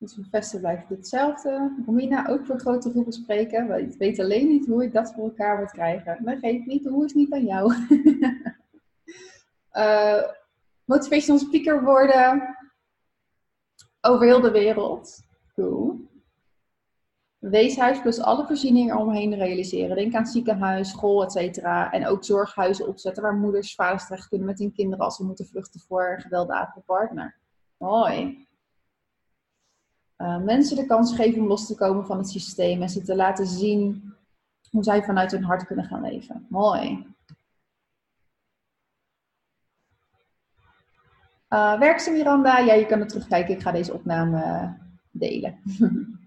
[0.00, 1.82] Dus vesten blijft hetzelfde.
[1.86, 3.90] Romina ook voor grote groepen spreken.
[3.90, 6.18] Ik weet alleen niet hoe ik dat voor elkaar moet krijgen.
[6.24, 7.74] Maar geef niet, hoe is niet aan jou.
[9.72, 10.22] uh,
[10.84, 12.56] motivational speaker worden
[14.00, 15.22] over heel de wereld.
[15.54, 16.08] Cool.
[17.38, 19.96] Weeshuis plus alle voorzieningen omheen realiseren.
[19.96, 21.58] Denk aan ziekenhuis, school, etc.
[21.90, 25.46] En ook zorghuizen opzetten waar moeders, vaders terecht kunnen met hun kinderen als ze moeten
[25.46, 27.38] vluchten voor een gewelddadige partner.
[27.76, 28.48] Mooi.
[30.20, 33.16] Uh, mensen de kans geven om los te komen van het systeem en ze te
[33.16, 34.14] laten zien
[34.70, 36.46] hoe zij vanuit hun hart kunnen gaan leven.
[36.48, 37.06] Mooi.
[41.48, 43.54] Uh, werkzaam Miranda, ja, je kan het terugkijken.
[43.54, 44.72] Ik ga deze opname
[45.10, 45.58] delen.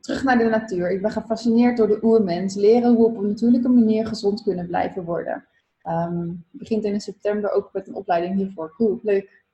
[0.00, 0.90] Terug naar de natuur.
[0.90, 2.54] Ik ben gefascineerd door de oermens.
[2.54, 5.46] Leren hoe we op een natuurlijke manier gezond kunnen blijven worden.
[5.88, 8.74] Um, begint in september ook met een opleiding hiervoor.
[8.76, 9.44] Cool, leuk.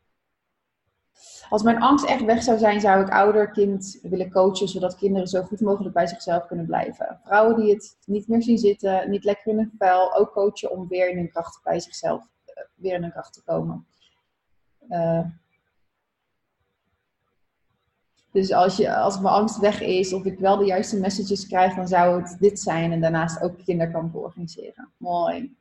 [1.48, 5.29] Als mijn angst echt weg zou zijn, zou ik ouder kind willen coachen, zodat kinderen
[5.29, 7.20] zo goed mogelijk bij zichzelf kunnen blijven.
[7.25, 10.88] Vrouwen die het niet meer zien zitten, niet lekker in hun vel, ook coachen om
[10.88, 13.87] weer in hun kracht bij zichzelf, uh, weer in hun kracht te komen.
[14.88, 15.27] Uh,
[18.33, 21.75] dus als, je, als mijn angst weg is of ik wel de juiste messages krijg,
[21.75, 22.92] dan zou het dit zijn.
[22.92, 24.92] En daarnaast ook kinderkampen organiseren.
[24.96, 25.57] Mooi.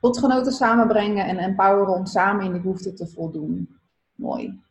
[0.00, 3.78] Lotgenoten samenbrengen en empoweren om samen in de behoefte te voldoen.
[4.14, 4.62] Mooi.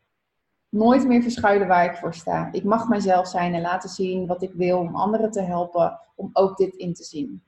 [0.69, 2.49] Nooit meer verschuilen waar ik voor sta.
[2.51, 6.29] Ik mag mijzelf zijn en laten zien wat ik wil om anderen te helpen om
[6.33, 7.43] ook dit in te zien.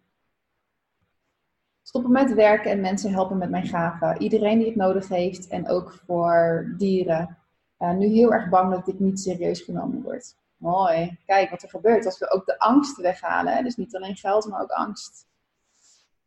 [1.82, 4.22] Stoppen met werken en mensen helpen met mijn gaven.
[4.22, 7.38] Iedereen die het nodig heeft en ook voor dieren.
[7.80, 10.36] Uh, nu heel erg bang dat ik niet serieus genomen word.
[10.58, 11.20] Mooi.
[11.26, 13.64] Kijk wat er gebeurt als we ook de angst weghalen.
[13.64, 15.28] Dus niet alleen geld, maar ook angst.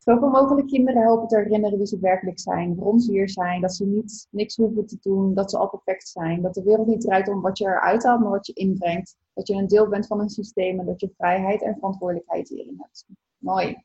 [0.09, 2.77] Zoveel mogelijk kinderen helpen te herinneren wie ze werkelijk zijn.
[2.77, 3.61] Waarom ze hier zijn.
[3.61, 5.35] Dat ze niet, niks hoeven te doen.
[5.35, 6.42] Dat ze al perfect zijn.
[6.42, 9.16] Dat de wereld niet draait om wat je eruit haalt, maar wat je inbrengt.
[9.35, 12.77] Dat je een deel bent van een systeem en dat je vrijheid en verantwoordelijkheid hierin
[12.79, 13.07] hebt.
[13.38, 13.85] Mooi.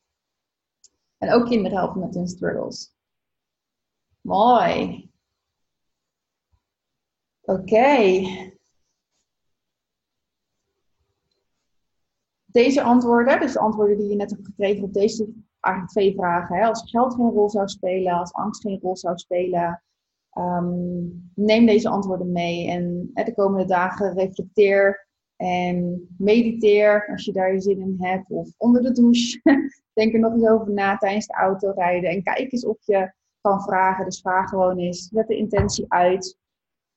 [1.17, 2.95] En ook kinderen helpen met hun struggles.
[4.21, 5.09] Mooi.
[7.41, 8.21] Oké.
[12.53, 15.27] Deze antwoorden, dus de antwoorden die je net hebt gekregen op deze
[15.59, 16.55] eigenlijk twee vragen.
[16.55, 16.65] Hè?
[16.65, 19.83] Als geld geen rol zou spelen, als angst geen rol zou spelen,
[20.37, 22.69] um, neem deze antwoorden mee.
[22.69, 28.29] En hè, de komende dagen reflecteer en mediteer als je daar je zin in hebt.
[28.29, 29.41] Of onder de douche.
[29.93, 32.09] Denk er nog eens over na tijdens de autorijden.
[32.09, 34.05] En kijk eens of je kan vragen.
[34.05, 35.07] Dus vraag gewoon eens.
[35.11, 36.37] Zet de intentie uit.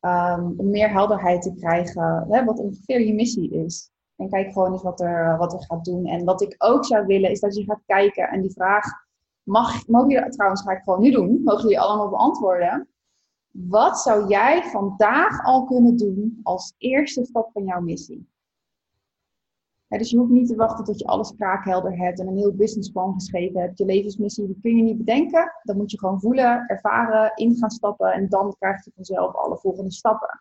[0.00, 2.26] Um, om meer helderheid te krijgen.
[2.28, 3.90] Hè, wat ongeveer je missie is.
[4.16, 6.06] En kijk gewoon eens wat er, wat er gaat doen.
[6.06, 8.84] En wat ik ook zou willen, is dat je gaat kijken en die vraag,
[9.42, 12.88] mag, mogen jullie, trouwens ga ik gewoon nu doen, mogen jullie allemaal beantwoorden.
[13.50, 18.28] Wat zou jij vandaag al kunnen doen als eerste stap van jouw missie?
[19.88, 23.12] dus je hoeft niet te wachten tot je alles kraakhelder hebt en een heel businessplan
[23.12, 23.78] geschreven hebt.
[23.78, 25.52] Je levensmissie die kun je niet bedenken.
[25.62, 29.56] Dan moet je gewoon voelen, ervaren, in gaan stappen en dan krijg je vanzelf alle
[29.56, 30.40] volgende stappen.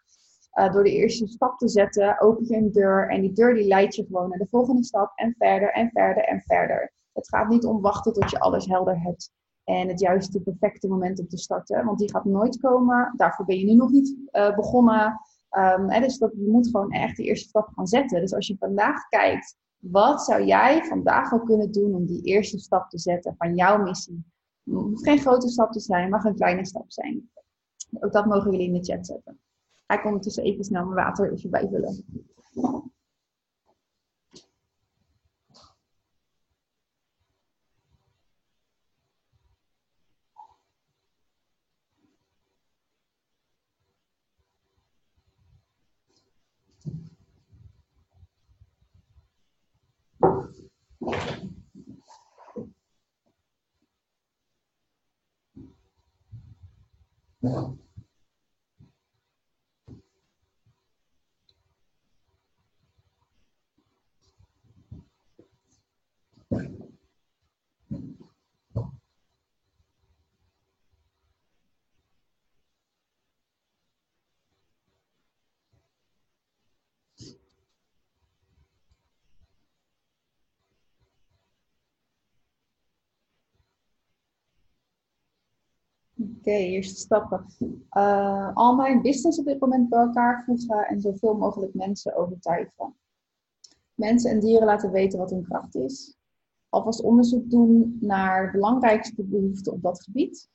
[0.56, 3.68] Uh, door de eerste stap te zetten, open je een deur en die deur die
[3.68, 6.94] leidt je gewoon naar de volgende stap en verder en verder en verder.
[7.14, 9.32] Het gaat niet om wachten tot je alles helder hebt
[9.64, 13.14] en het juiste perfecte moment om te starten, want die gaat nooit komen.
[13.16, 15.20] Daarvoor ben je nu nog niet uh, begonnen.
[15.52, 18.22] Um, hè, dus dat, je moet gewoon echt de eerste stap gaan zetten.
[18.22, 22.60] Dus als je vandaag kijkt, wat zou jij vandaag al kunnen doen om die eerste
[22.60, 24.24] stap te zetten van jouw missie?
[24.64, 27.30] Het hoeft geen grote stap te zijn, mag een kleine stap zijn.
[28.00, 29.40] Ook dat mogen jullie in de chat zetten.
[29.88, 32.06] Ga ik ondertussen even snel mijn water even bijvullen.
[86.38, 87.46] Oké, eerste stappen.
[87.92, 92.96] Uh, al mijn business op dit moment bij elkaar voegen en zoveel mogelijk mensen overtuigen.
[93.94, 96.18] Mensen en dieren laten weten wat hun kracht is.
[96.70, 100.50] Alvast onderzoek doen naar de belangrijkste behoeften op dat gebied.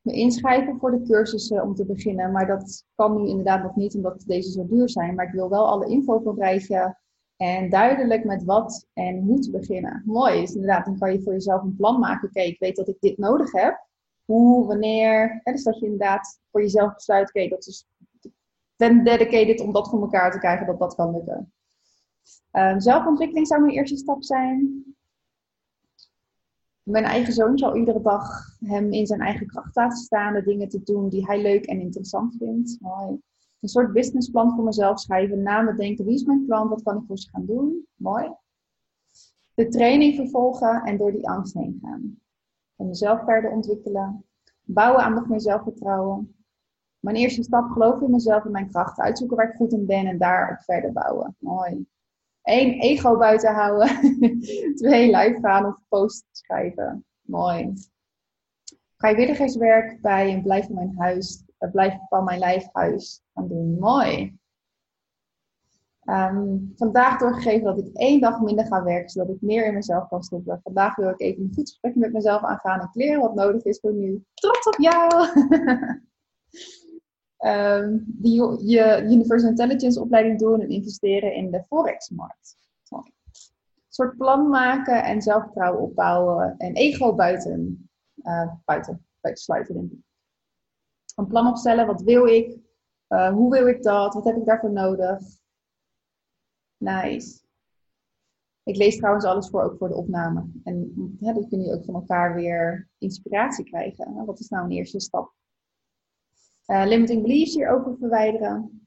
[0.00, 3.94] Me inschrijven voor de cursussen om te beginnen, maar dat kan nu inderdaad nog niet
[3.94, 5.14] omdat deze zo duur zijn.
[5.14, 6.98] Maar ik wil wel alle info krijgen
[7.36, 10.02] en duidelijk met wat en hoe te beginnen.
[10.06, 12.28] Mooi is inderdaad, dan kan je voor jezelf een plan maken.
[12.28, 13.87] Oké, ik weet dat ik dit nodig heb.
[14.28, 15.40] Hoe, wanneer.
[15.44, 17.86] Hè, dus dat je inderdaad voor jezelf besluit, oké, dat is
[18.76, 21.52] ben dedicated om dat voor elkaar te krijgen, dat dat kan lukken.
[22.52, 24.84] Um, zelfontwikkeling zou mijn eerste stap zijn.
[26.82, 30.68] Mijn eigen zoon zal iedere dag hem in zijn eigen kracht laten staan, de dingen
[30.68, 32.76] te doen die hij leuk en interessant vindt.
[32.80, 33.20] Mooi.
[33.60, 36.96] Een soort businessplan voor mezelf schrijven, na me denken, wie is mijn klant, wat kan
[36.96, 37.86] ik voor ze gaan doen?
[37.94, 38.32] Mooi.
[39.54, 42.18] De training vervolgen en door die angst heen gaan.
[42.78, 44.24] En mezelf verder ontwikkelen.
[44.62, 46.36] Bouwen aan nog meer zelfvertrouwen.
[46.98, 49.04] Mijn eerste stap, geloof in mezelf en mijn krachten.
[49.04, 51.36] Uitzoeken waar ik goed in ben en daarop verder bouwen.
[51.38, 51.86] Mooi.
[52.42, 53.88] Eén, ego buiten houden.
[54.74, 57.04] Twee, live gaan of post schrijven.
[57.20, 57.72] Mooi.
[58.96, 63.78] Vrijwilligerswerk bij een blijf van mijn huis, uh, blijf van mijn lijfhuis gaan doen.
[63.78, 64.38] Mooi.
[66.10, 70.08] Um, vandaag doorgegeven dat ik één dag minder ga werken, zodat ik meer in mezelf
[70.08, 70.60] kan stoppen.
[70.62, 73.80] Vandaag wil ik even een goed gesprek met mezelf aangaan en kleren wat nodig is
[73.80, 74.24] voor nu.
[74.34, 75.28] Trots op jou!
[77.38, 82.56] um, die, je Universal Intelligence opleiding doen en investeren in de Forex-markt.
[82.90, 83.02] Een
[83.88, 87.90] soort plan maken en zelfvertrouwen opbouwen en ego buiten,
[88.22, 90.04] uh, buiten, buiten sluiten.
[91.16, 92.58] Een plan opstellen, wat wil ik?
[93.08, 94.14] Uh, hoe wil ik dat?
[94.14, 95.18] Wat heb ik daarvoor nodig?
[96.78, 97.46] Nice.
[98.62, 100.50] Ik lees trouwens alles voor, ook voor de opname.
[100.64, 104.24] En ja, dan kun je ook van elkaar weer inspiratie krijgen.
[104.24, 105.32] Wat is nou een eerste stap?
[106.66, 108.86] Uh, limiting beliefs hierover verwijderen.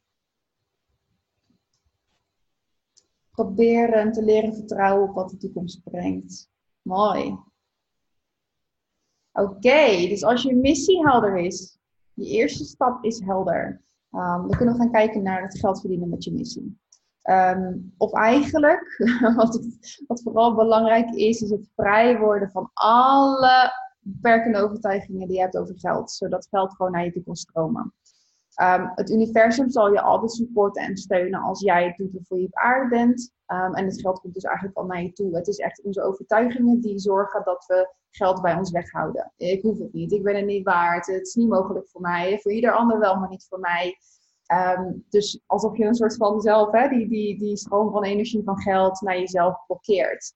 [3.32, 6.49] Proberen te leren vertrouwen op wat de toekomst brengt.
[6.82, 7.38] Mooi.
[9.32, 11.80] Oké, dus als je missie helder is,
[12.13, 13.82] je eerste stap is helder.
[14.10, 16.80] Dan kunnen we gaan kijken naar het geld verdienen met je missie.
[17.23, 19.03] Um, of eigenlijk,
[19.36, 25.36] wat, het, wat vooral belangrijk is, is het vrij worden van alle beperkende overtuigingen die
[25.36, 26.12] je hebt over geld.
[26.12, 27.93] Zodat geld gewoon naar je toe kan stromen.
[28.62, 32.45] Um, het universum zal je altijd supporten en steunen als jij het doet waarvoor je
[32.45, 33.31] op aarde bent.
[33.47, 35.36] Um, en het geld komt dus eigenlijk al naar je toe.
[35.36, 39.34] Het is echt onze overtuigingen die zorgen dat we geld bij ons weghouden.
[39.38, 42.39] Ik hoef het niet, ik ben het niet waard, het is niet mogelijk voor mij.
[42.39, 43.97] Voor ieder ander wel, maar niet voor mij.
[44.54, 48.44] Um, dus alsof je een soort van zelf, hè, die, die, die stroom van energie
[48.44, 50.34] van geld naar jezelf blokkeert.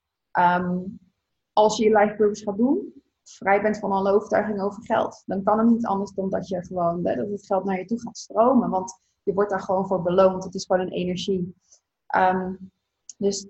[1.53, 5.23] als je je life purpose gaat doen, vrij bent van alle overtuigingen over geld.
[5.25, 7.85] Dan kan het niet anders dan dat je gewoon hè, dat het geld naar je
[7.85, 8.69] toe gaat stromen.
[8.69, 10.43] Want je wordt daar gewoon voor beloond.
[10.43, 11.55] Het is gewoon een energie.
[12.15, 12.71] Um,
[13.17, 13.47] dus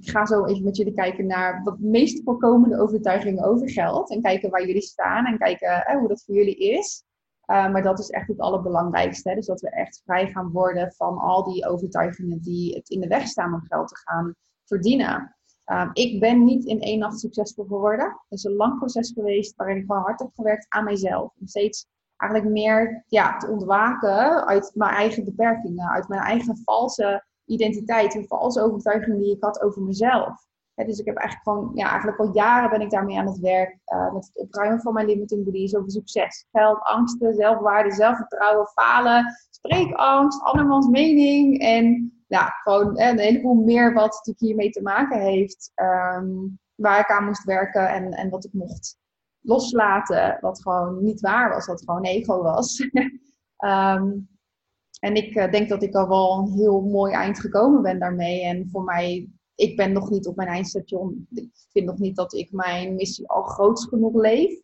[0.00, 4.10] ik ga zo even met jullie kijken naar de meest voorkomende overtuigingen over geld.
[4.10, 7.04] En kijken waar jullie staan en kijken hoe dat voor jullie is.
[7.52, 9.28] Uh, maar dat is echt het allerbelangrijkste.
[9.28, 9.34] Hè?
[9.34, 13.06] Dus dat we echt vrij gaan worden van al die overtuigingen die het in de
[13.06, 14.34] weg staan om geld te gaan
[14.64, 15.36] verdienen.
[15.66, 18.06] Um, ik ben niet in één nacht succesvol geworden.
[18.06, 21.32] Het is een lang proces geweest waarin ik gewoon hard heb gewerkt aan mijzelf.
[21.40, 21.86] Om steeds
[22.16, 28.26] eigenlijk meer ja, te ontwaken uit mijn eigen beperkingen, uit mijn eigen valse identiteit en
[28.26, 30.46] valse overtuigingen die ik had over mezelf.
[30.74, 33.78] Dus ik heb eigenlijk gewoon, ja, eigenlijk al jaren ben ik daarmee aan het werk.
[33.86, 39.36] Uh, met het opruimen van mijn limiting beliefs over succes, geld, angsten, zelfwaarde, zelfvertrouwen, falen,
[39.50, 45.72] spreekangst, andermans mening en ja, gewoon een heleboel meer wat natuurlijk hiermee te maken heeft.
[45.74, 48.98] Um, waar ik aan moest werken en, en wat ik mocht
[49.40, 50.38] loslaten.
[50.40, 52.80] Wat gewoon niet waar was, wat gewoon ego was.
[53.64, 54.28] um,
[55.06, 58.42] en ik uh, denk dat ik al wel een heel mooi eind gekomen ben daarmee.
[58.44, 59.28] En voor mij,
[59.62, 61.26] ik ben nog niet op mijn eindstation.
[61.34, 64.60] Ik vind nog niet dat ik mijn missie al groot genoeg leef.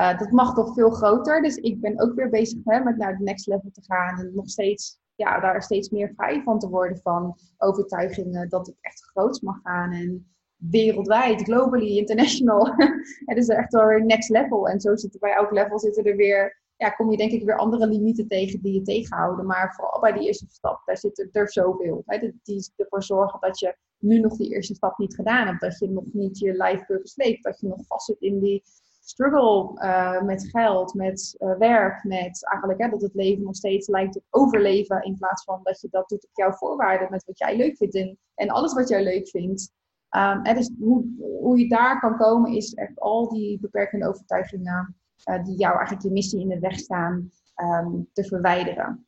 [0.00, 1.42] Uh, dat mag toch veel groter.
[1.42, 4.18] Dus ik ben ook weer bezig hè, met naar het next level te gaan.
[4.18, 8.76] En nog steeds ja, daar steeds meer vrij van te worden van overtuigingen dat ik
[8.80, 12.66] echt groot mag gaan en wereldwijd, globally, international.
[13.30, 14.68] het is echt wel weer next level.
[14.68, 17.56] En zo zitten bij elk level zitten er weer, ja, kom je denk ik weer
[17.56, 19.46] andere limieten tegen die je tegenhouden.
[19.46, 22.02] Maar vooral bij die eerste stap, daar zitten er zoveel.
[22.06, 25.60] Hè, die ervoor zorgen dat je nu nog die eerste stap niet gedaan hebt.
[25.60, 27.42] Dat je nog niet je life purpose leeft.
[27.42, 28.62] Dat je nog vast zit in die
[29.00, 33.88] struggle uh, met geld, met uh, werk, met eigenlijk hè, dat het leven nog steeds
[33.88, 37.38] lijkt op overleven in plaats van dat je dat doet op jouw voorwaarden met wat
[37.38, 39.72] jij leuk vindt en, en alles wat jij leuk vindt.
[40.08, 41.04] En dus hoe,
[41.40, 46.06] hoe je daar kan komen is echt al die beperkende overtuigingen uh, die jou eigenlijk
[46.06, 49.05] je missie in de weg staan um, te verwijderen.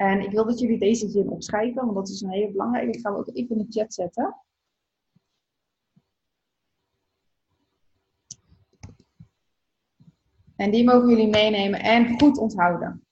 [0.00, 2.92] En ik wil dat jullie deze zin opschrijven, want dat is een hele belangrijke.
[2.92, 4.36] Ik ga hem ook even in de chat zetten.
[10.56, 13.04] En die mogen jullie meenemen en goed onthouden.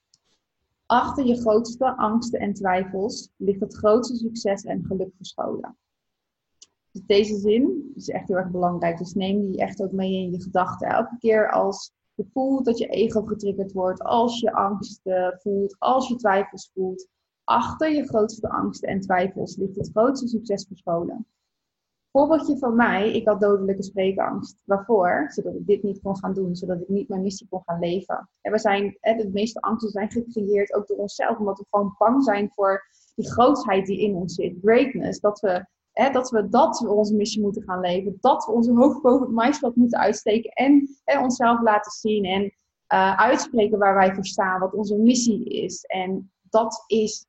[0.86, 5.76] Achter je grootste angsten en twijfels ligt het grootste succes en geluk verscholen.
[6.92, 8.98] Dus deze zin is echt heel erg belangrijk.
[8.98, 10.88] Dus neem die echt ook mee in je gedachten.
[10.88, 15.76] Elke keer als je voelt dat je ego getriggerd wordt, als je angst eh, voelt,
[15.78, 17.08] als je twijfels voelt,
[17.44, 21.26] achter je grootste angsten en twijfels ligt het grootste succes verscholen.
[22.10, 24.62] Voorbeeldje van mij, ik had dodelijke spreekangst.
[24.64, 25.26] Waarvoor?
[25.28, 28.30] Zodat ik dit niet kon gaan doen, zodat ik niet mijn missie kon gaan leven.
[28.40, 32.24] En we zijn, de meeste angsten zijn gecreëerd ook door onszelf, omdat we gewoon bang
[32.24, 32.82] zijn voor
[33.14, 35.20] die grootheid die in ons zit, greatness.
[35.20, 35.66] Dat we,
[35.98, 39.34] hè, dat we dat onze missie moeten gaan leven, dat we onze hoofd boven het
[39.34, 44.60] maisveld moeten uitsteken en hè, onszelf laten zien en uh, uitspreken waar wij voor staan,
[44.60, 45.84] wat onze missie is.
[45.84, 47.26] En dat is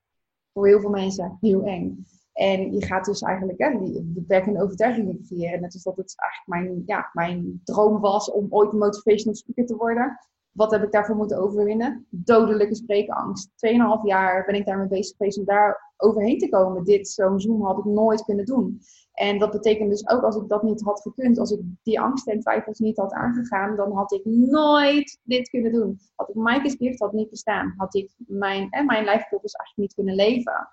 [0.53, 2.05] voor heel veel mensen heel eng.
[2.33, 5.61] En je gaat dus eigenlijk hè, die beperkende overtuigingen creëren.
[5.61, 9.75] Net als dat het eigenlijk mijn, ja, mijn droom was om ooit motivational speaker te
[9.75, 10.19] worden.
[10.51, 12.05] Wat heb ik daarvoor moeten overwinnen?
[12.09, 13.51] Dodelijke spreekangst.
[13.55, 16.83] Tweeënhalf jaar ben ik daarmee bezig geweest om daar overheen te komen.
[16.83, 18.81] Dit, zo'n Zoom had ik nooit kunnen doen.
[19.13, 22.33] En dat betekent dus ook als ik dat niet had gekund, als ik die angsten
[22.33, 25.99] en twijfels niet had aangegaan, dan had ik nooit dit kunnen doen.
[26.15, 27.73] Had ik Mike's gift had niet bestaan.
[27.77, 30.69] Had ik mijn, en mijn life eigenlijk niet kunnen leven.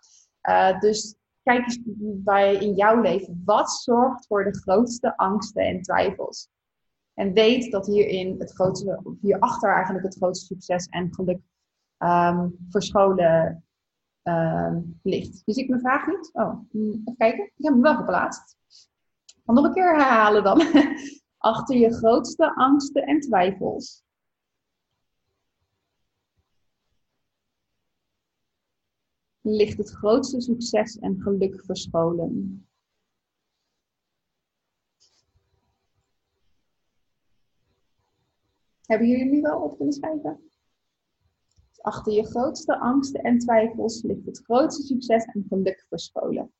[0.48, 1.80] Uh, dus kijk eens
[2.24, 3.42] bij in jouw leven.
[3.44, 6.48] Wat zorgt voor de grootste angsten en twijfels?
[7.14, 11.40] En weet dat hierin het grootste, hierachter eigenlijk het grootste succes en geluk
[11.98, 13.65] um, verscholen
[14.28, 15.42] um, ligt.
[15.44, 16.30] Dus ik mijn vraag niet?
[16.32, 17.44] Oh, hm, even kijken.
[17.44, 18.56] Ik heb hem wel geplaatst.
[19.44, 20.62] Ga nog een keer herhalen dan.
[21.38, 24.04] Achter je grootste angsten en twijfels.
[29.46, 32.66] ligt het grootste succes en geluk verscholen.
[38.86, 40.50] Hebben jullie nu wel op kunnen schrijven?
[41.87, 46.53] Achter je grootste angsten en twijfels ligt het grootste succes en geluk verscholen.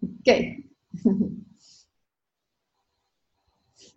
[0.00, 0.56] Oké.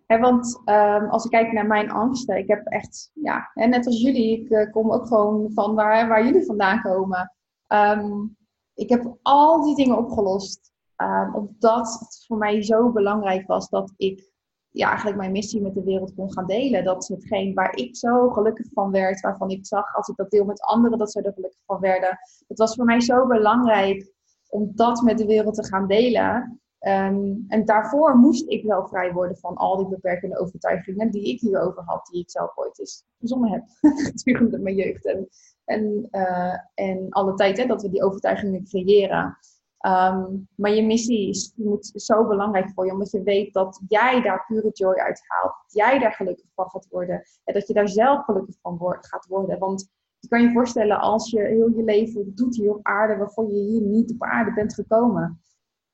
[0.02, 0.22] Okay.
[0.22, 4.40] want um, als ik kijk naar mijn angsten, ik heb echt, ja, net als jullie,
[4.40, 7.34] ik uh, kom ook gewoon van waar, waar jullie vandaan komen.
[7.68, 8.36] Um,
[8.74, 10.72] ik heb al die dingen opgelost.
[10.96, 14.29] Um, omdat het voor mij zo belangrijk was dat ik
[14.70, 16.84] ja, eigenlijk mijn missie met de wereld kon gaan delen.
[16.84, 20.30] Dat is hetgeen waar ik zo gelukkig van werd, waarvan ik zag als ik dat
[20.30, 22.18] deel met anderen, dat ze er gelukkig van werden.
[22.48, 24.12] Het was voor mij zo belangrijk
[24.48, 26.60] om dat met de wereld te gaan delen.
[26.86, 31.40] Um, en daarvoor moest ik wel vrij worden van al die beperkende overtuigingen die ik
[31.40, 33.64] hierover had, die ik zelf ooit eens verzonnen heb
[34.14, 35.06] gedurende mijn jeugd.
[35.06, 35.28] En
[35.70, 39.38] en, uh, en alle tijd hè, dat we die overtuigingen creëren.
[39.86, 44.22] Um, maar je missie is, moet, zo belangrijk voor je, omdat je weet dat jij
[44.22, 45.54] daar pure joy uit haalt.
[45.62, 47.22] Dat jij daar gelukkig van gaat worden.
[47.44, 49.58] En dat je daar zelf gelukkig van wordt, gaat worden.
[49.58, 49.88] Want
[50.18, 53.58] je kan je voorstellen, als je heel je leven doet hier op aarde, waarvoor je
[53.58, 55.42] hier niet op aarde bent gekomen,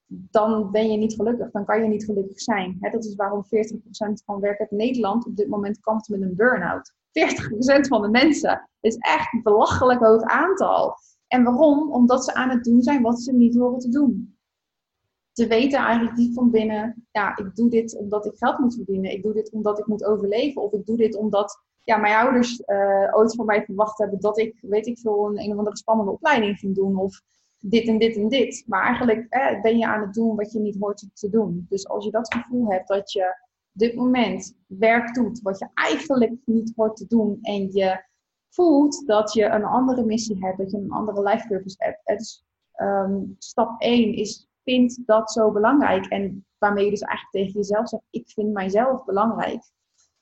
[0.06, 1.50] dan ben je niet gelukkig.
[1.50, 2.76] Dan kan je niet gelukkig zijn.
[2.80, 3.48] Dat is waarom 40%
[4.24, 6.92] van werkend Nederland op dit moment kampt met een burn-out.
[6.92, 8.68] 40% van de mensen.
[8.80, 10.96] Is echt een belachelijk hoog aantal.
[11.28, 11.92] En waarom?
[11.92, 14.38] Omdat ze aan het doen zijn wat ze niet horen te doen.
[15.32, 19.10] Ze weten eigenlijk niet van binnen, ja, ik doe dit omdat ik geld moet verdienen.
[19.10, 20.62] Ik doe dit omdat ik moet overleven.
[20.62, 24.38] Of ik doe dit omdat ja, mijn ouders uh, ooit van mij verwacht hebben dat
[24.38, 26.96] ik, weet ik veel, een, een of andere spannende opleiding ging doen.
[26.96, 27.22] Of
[27.58, 28.64] dit en dit en dit.
[28.66, 31.66] Maar eigenlijk eh, ben je aan het doen wat je niet hoort te doen.
[31.68, 36.32] Dus als je dat gevoel hebt dat je dit moment werk doet wat je eigenlijk
[36.44, 38.04] niet hoort te doen en je
[38.56, 42.44] voelt dat je een andere missie hebt, dat je een andere life purpose hebt.
[42.76, 46.06] Um, stap 1 is, vind dat zo belangrijk.
[46.06, 49.62] En waarmee je dus eigenlijk tegen jezelf zegt, ik vind mijzelf belangrijk.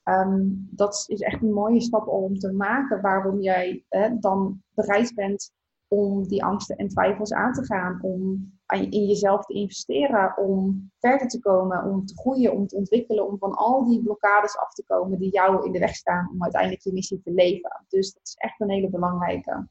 [0.05, 3.85] Um, dat is echt een mooie stap om te maken waarom jij
[4.21, 5.53] dan bereid bent
[5.89, 11.29] om die angsten en twijfels aan te gaan, om in jezelf te investeren, om verder
[11.29, 14.85] te komen, om te groeien, om te ontwikkelen, om van al die blokkades af te
[14.85, 17.85] komen die jou in de weg staan om uiteindelijk je missie te leven.
[17.89, 19.69] Dus dat is echt een hele belangrijke.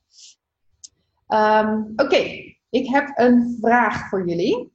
[1.27, 4.71] Um, Oké, ik heb een vraag voor jullie.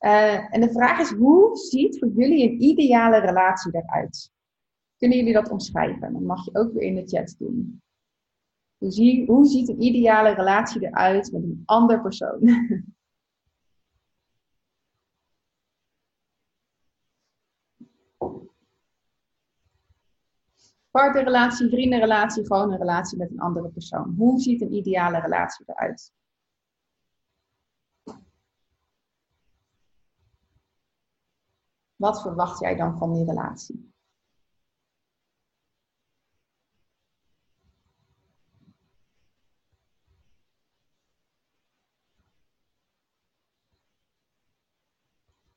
[0.00, 4.30] Uh, en de vraag is: hoe ziet voor jullie een ideale relatie eruit?
[4.96, 6.12] Kunnen jullie dat omschrijven?
[6.12, 7.82] Dan mag je ook weer in de chat doen.
[8.78, 12.40] Hoe, zie, hoe ziet een ideale relatie eruit met een ander persoon?
[20.98, 24.14] Partnerrelatie, vriendenrelatie, gewoon een relatie met een andere persoon.
[24.16, 26.12] Hoe ziet een ideale relatie eruit?
[31.96, 33.92] Wat verwacht jij dan van die relatie?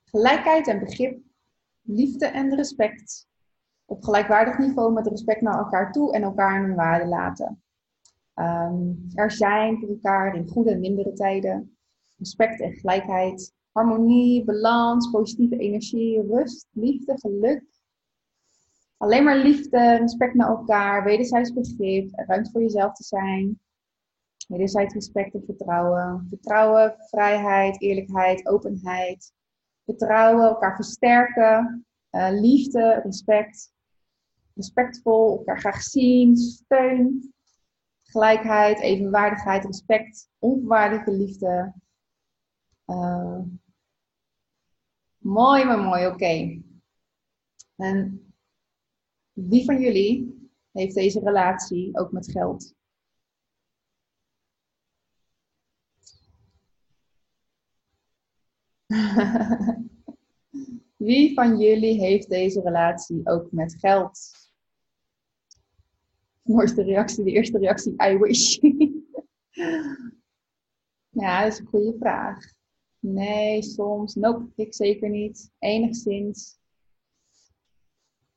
[0.04, 1.24] Gelijkheid en begrip,
[1.82, 3.31] liefde en respect.
[3.92, 7.64] Op gelijkwaardig niveau met respect naar elkaar toe en elkaar in hun waarde laten.
[8.34, 11.78] Ehm, er zijn voor elkaar in goede en mindere tijden.
[12.18, 13.54] Respect en gelijkheid.
[13.72, 17.64] Harmonie, balans, positieve energie, rust, liefde, geluk.
[18.98, 23.60] Alleen maar liefde, respect naar elkaar, wederzijds begrip, ruimte voor jezelf te zijn.
[24.48, 26.26] Wederzijds respect en vertrouwen.
[26.30, 29.34] Vertrouwen, vrijheid, eerlijkheid, openheid.
[29.86, 31.86] Vertrouwen, elkaar versterken.
[32.12, 33.72] Uh, liefde, respect.
[34.62, 37.34] Respectvol, elkaar graag zien, steun.
[38.04, 41.74] Gelijkheid, evenwaardigheid, respect, onvoorwaardelijke liefde.
[42.86, 43.42] Uh,
[45.18, 46.62] mooi, maar mooi, oké.
[47.76, 48.34] En
[49.34, 52.74] wie van jullie heeft deze relatie ook met geld?
[61.02, 64.41] Wie van jullie heeft deze relatie ook met geld?
[66.52, 68.56] Mooiste reactie, de eerste reactie, I wish.
[71.22, 72.54] ja, dat is een goede vraag.
[73.00, 74.16] Nee, soms.
[74.16, 75.52] Nope, ik zeker niet.
[75.60, 76.60] Enigszins.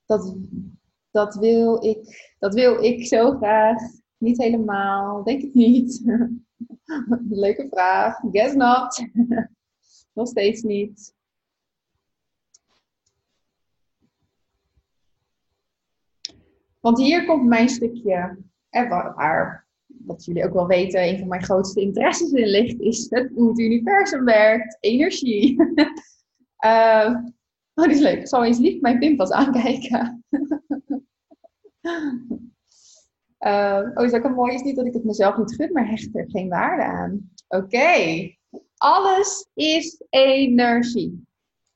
[0.06, 0.36] Dat,
[1.10, 3.82] dat, wil ik, dat wil ik zo graag.
[4.16, 6.02] Niet helemaal, denk ik niet.
[7.44, 8.20] Leuke vraag.
[8.32, 9.06] Guess not.
[10.14, 11.14] Nog steeds niet.
[16.84, 18.36] Want hier komt mijn stukje,
[18.68, 23.08] hè, waar, wat jullie ook wel weten, een van mijn grootste interesses in ligt, is
[23.34, 25.62] hoe het universum werkt, energie.
[26.64, 27.14] uh,
[27.74, 28.18] oh, dit is leuk.
[28.18, 30.24] Ik zal eens lief mijn pinpas aankijken.
[33.40, 35.88] uh, oh, is ook een mooi is niet dat ik het mezelf niet gun, maar
[35.88, 37.30] hecht er geen waarde aan.
[37.48, 38.30] Oké.
[38.76, 41.26] Alles is energie.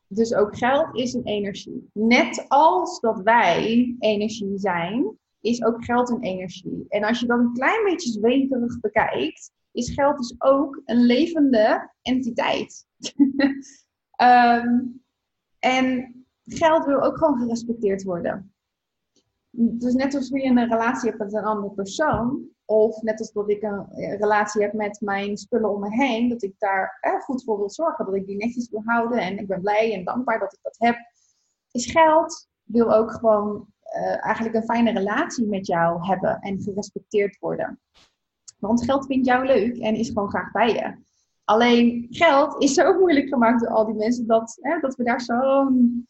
[0.08, 1.90] Dus ook geld is een energie.
[1.92, 6.84] Net als dat wij energie zijn, is ook geld een energie.
[6.88, 11.92] En als je dan een klein beetje zweverig bekijkt, is geld dus ook een levende
[12.02, 12.86] entiteit.
[14.22, 15.02] um,
[15.58, 18.52] en geld wil ook gewoon gerespecteerd worden.
[19.50, 23.50] Dus net als je een relatie hebt met een andere persoon, of net als dat
[23.50, 23.86] ik een
[24.18, 27.70] relatie heb met mijn spullen om me heen, dat ik daar eh, goed voor wil
[27.70, 29.18] zorgen, dat ik die netjes wil houden.
[29.18, 30.96] En ik ben blij en dankbaar dat ik dat heb.
[31.70, 33.66] Is geld wil ook gewoon
[33.96, 37.80] uh, eigenlijk een fijne relatie met jou hebben en gerespecteerd worden.
[38.58, 40.96] Want geld vindt jou leuk en is gewoon graag bij je.
[41.44, 46.08] Alleen geld is zo moeilijk gemaakt door al die mensen dat, dat we daar zo'n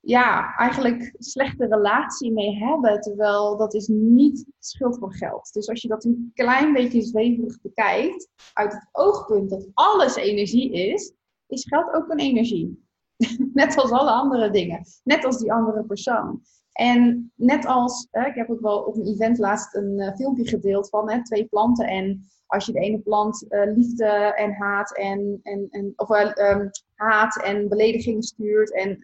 [0.00, 3.00] ja, eigenlijk slechte relatie mee hebben.
[3.00, 5.52] Terwijl dat is niet schuld van geld.
[5.52, 10.72] Dus als je dat een klein beetje zweverig bekijkt, uit het oogpunt dat alles energie
[10.72, 11.12] is,
[11.46, 12.88] is geld ook een energie.
[13.52, 14.84] net als alle andere dingen.
[15.04, 16.42] Net als die andere persoon.
[16.72, 20.88] En net als, ik heb ook wel op een event laatst een uh, filmpje gedeeld
[20.88, 21.86] van twee planten.
[21.86, 24.04] En als je de ene plant uh, liefde
[24.36, 28.96] en haat en, en, en of uh, haat en beledigingen stuurt en eh,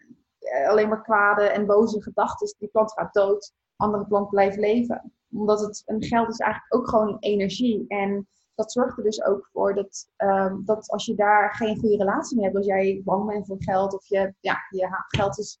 [0.67, 5.11] alleen maar kwade en boze gedachten, die plant gaat dood, andere plant blijft leven.
[5.31, 7.85] Omdat het, een geld is eigenlijk ook gewoon energie.
[7.87, 11.97] En dat zorgt er dus ook voor dat, um, dat als je daar geen goede
[11.97, 15.59] relatie mee hebt, als jij bang bent voor geld of je, ja, je geld is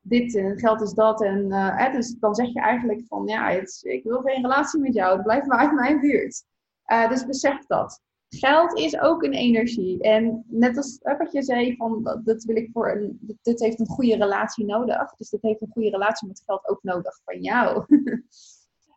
[0.00, 1.22] dit en geld is dat.
[1.22, 4.94] En uh, dus dan zeg je eigenlijk van ja, het, ik wil geen relatie met
[4.94, 6.44] jou, blijf maar uit mijn buurt.
[6.86, 10.02] Uh, dus besef dat geld is ook een energie.
[10.02, 13.86] En net als wat je zei, van, dat wil ik voor een, dit heeft een
[13.86, 15.14] goede relatie nodig.
[15.14, 17.84] Dus dit heeft een goede relatie met geld ook nodig van jou.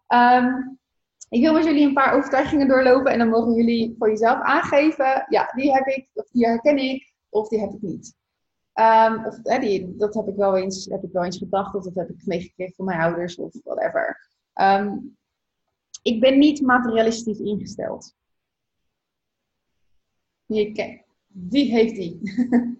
[0.07, 0.79] um,
[1.29, 5.25] ik wil met jullie een paar overtuigingen doorlopen en dan mogen jullie voor jezelf aangeven,
[5.29, 8.19] ja, die heb ik, of die herken ik, of die heb ik niet.
[8.73, 11.95] Um, of die, dat heb ik, wel eens, heb ik wel eens gedacht, of dat
[11.95, 14.29] heb ik meegekregen van mijn ouders, of whatever.
[14.61, 15.17] Um,
[16.01, 18.15] ik ben niet materialistisch ingesteld.
[20.52, 21.04] Die.
[21.28, 22.20] Wie heeft die?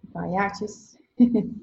[0.00, 0.96] Een paar jaartjes.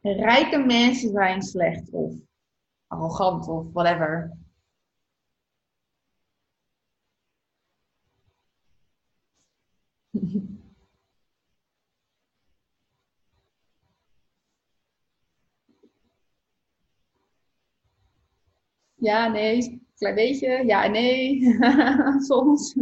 [0.00, 2.12] Rijke mensen zijn slecht of
[2.86, 4.38] arrogant of whatever.
[19.04, 20.64] Ja, nee, klein beetje.
[20.66, 21.42] Ja nee.
[22.28, 22.76] Soms.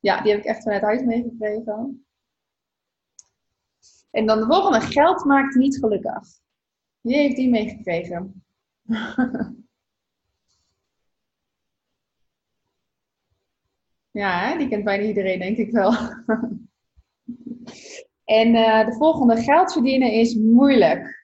[0.00, 2.06] ja, die heb ik echt vanuit huis meegekregen.
[4.10, 4.80] En dan de volgende.
[4.80, 6.40] Geld maakt niet gelukkig.
[7.00, 8.44] Wie heeft die meegekregen?
[14.10, 14.58] Ja, hè?
[14.58, 15.92] die kent bijna iedereen, denk ik wel.
[18.24, 21.23] en eh, de volgende, geld verdienen is moeilijk.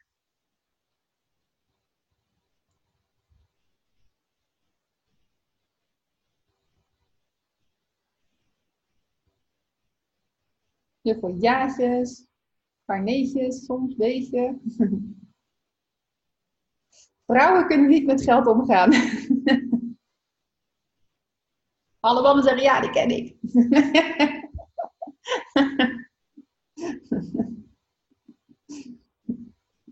[11.02, 12.26] Heel veel jaatjes,
[12.84, 14.58] een soms beetje.
[17.26, 18.92] Vrouwen kunnen niet met geld omgaan.
[22.00, 23.36] Alle mannen zeggen ja, die ken ik.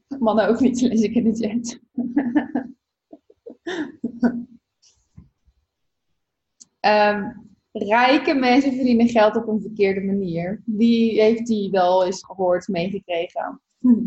[0.19, 1.79] Mannen ook niet, lees ik in de chat.
[6.81, 7.33] Ehm,
[7.79, 10.63] rijke mensen verdienen geld op een verkeerde manier.
[10.65, 13.61] Die heeft die wel eens gehoord, meegekregen.
[13.79, 14.05] Hm.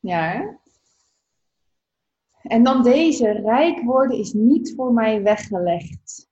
[0.00, 0.60] Ja?
[2.42, 6.30] En dan deze, rijk worden is niet voor mij weggelegd.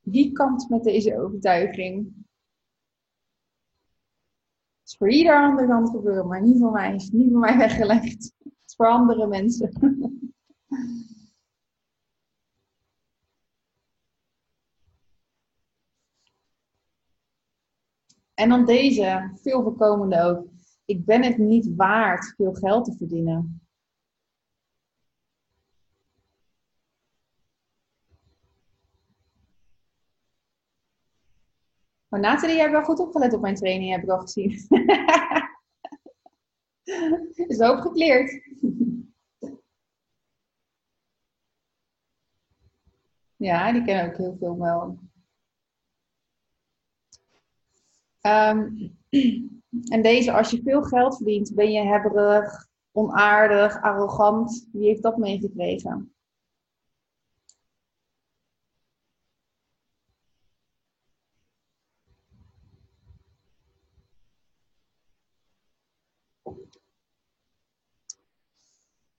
[0.00, 2.04] Wie kant met deze overtuiging?
[4.80, 6.92] Het is voor ieder ander kan het gebeuren, maar niet voor mij.
[6.92, 8.34] Het is niet voor mij weggelegd.
[8.38, 9.70] Het is voor andere mensen.
[18.34, 20.48] En dan deze, veel voorkomende ook.
[20.84, 23.60] Ik ben het niet waard veel geld te verdienen.
[32.08, 34.50] Maar Nathalie, jij hebt wel goed opgelet op mijn training, heb ik al gezien.
[37.48, 38.48] Is ook geleerd.
[43.40, 44.98] Ja, die kennen ook heel veel wel.
[48.20, 48.88] Ehm,
[49.94, 54.68] en deze, als je veel geld verdient, ben je hebberig, onaardig, arrogant.
[54.72, 56.14] Wie heeft dat meegekregen?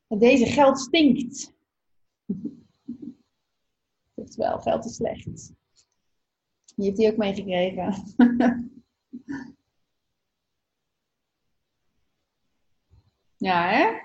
[0.08, 1.54] En deze geld stinkt.
[4.32, 5.54] Oftewel, geld is slecht.
[6.76, 7.94] Je hebt die ook meegekregen.
[13.38, 14.00] ja, hè?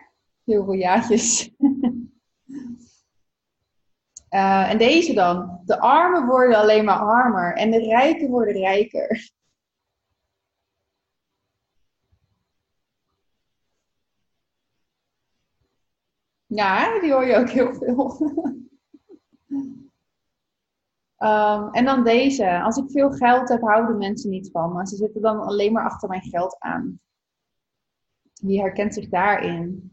[0.44, 1.50] Heel veel jaartjes.
[4.30, 5.60] Uh, en deze dan.
[5.64, 9.30] De armen worden alleen maar armer en de rijken worden rijker.
[16.46, 18.16] Ja, die hoor je ook heel veel.
[21.18, 22.60] um, en dan deze.
[22.60, 24.86] Als ik veel geld heb, houden mensen niet van me.
[24.86, 27.00] Ze zitten dan alleen maar achter mijn geld aan.
[28.40, 29.90] Wie herkent zich daarin?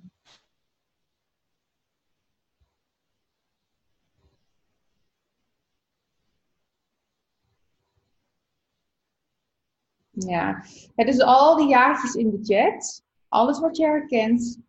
[10.11, 10.63] Ja,
[10.95, 13.03] het is al die jaartjes in de chat.
[13.27, 14.63] Alles wat je herkent,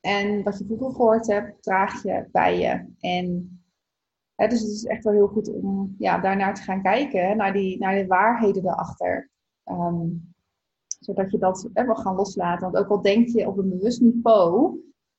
[0.00, 2.92] en wat je vroeger gehoord hebt, draag je bij je.
[3.00, 3.59] En
[4.48, 7.78] dus het is echt wel heel goed om ja, daarnaar te gaan kijken, naar, die,
[7.78, 9.30] naar de waarheden erachter.
[9.64, 10.34] Um,
[11.00, 12.70] zodat je dat wel gaan loslaten.
[12.70, 14.78] Want ook al denk je op een bewust niveau,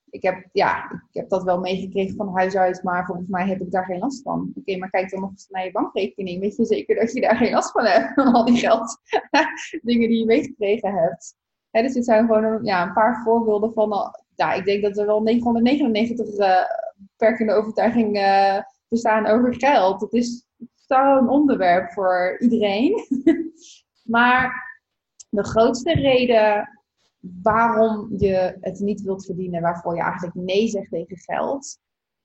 [0.10, 3.62] ik heb, ja, ik heb dat wel meegekregen van huis uit, maar volgens mij heb
[3.62, 4.52] ik daar geen last van.
[4.56, 6.40] Oké, maar kijk dan nog eens naar je bankrekening.
[6.40, 8.18] Weet je zeker dat je daar geen last van hebt?
[8.36, 8.98] Al die geld,
[9.82, 11.36] dingen die je meegekregen hebt.
[11.72, 15.06] Dus dit zijn gewoon een, ja, een paar voorbeelden van ja, ik denk dat er
[15.06, 16.64] wel 999 uh,
[16.96, 20.02] beperkende overtuigingen uh, bestaan over geld.
[20.02, 23.08] Het is zo'n onderwerp voor iedereen.
[24.16, 24.70] maar
[25.30, 26.70] de grootste reden
[27.42, 31.80] waarom je het niet wilt verdienen, waarvoor je eigenlijk nee zegt tegen geld.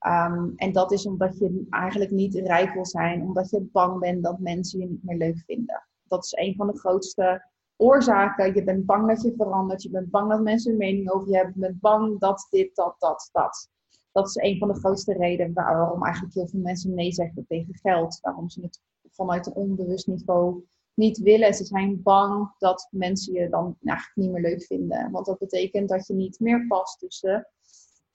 [0.07, 4.23] Um, en dat is omdat je eigenlijk niet rijk wil zijn, omdat je bang bent
[4.23, 5.87] dat mensen je niet meer leuk vinden.
[6.03, 8.55] Dat is een van de grootste oorzaken.
[8.55, 9.83] Je bent bang dat je verandert.
[9.83, 11.53] Je bent bang dat mensen een mening over je hebben.
[11.53, 13.69] Je bent bang dat dit, dat, dat, dat.
[14.17, 17.75] Dat is een van de grootste redenen waarom eigenlijk heel veel mensen nee zeggen tegen
[17.75, 18.19] geld.
[18.21, 20.63] Waarom ze het vanuit een onbewust niveau
[20.93, 21.53] niet willen.
[21.53, 25.11] Ze zijn bang dat mensen je dan eigenlijk niet meer leuk vinden.
[25.11, 27.47] Want dat betekent dat je niet meer past tussen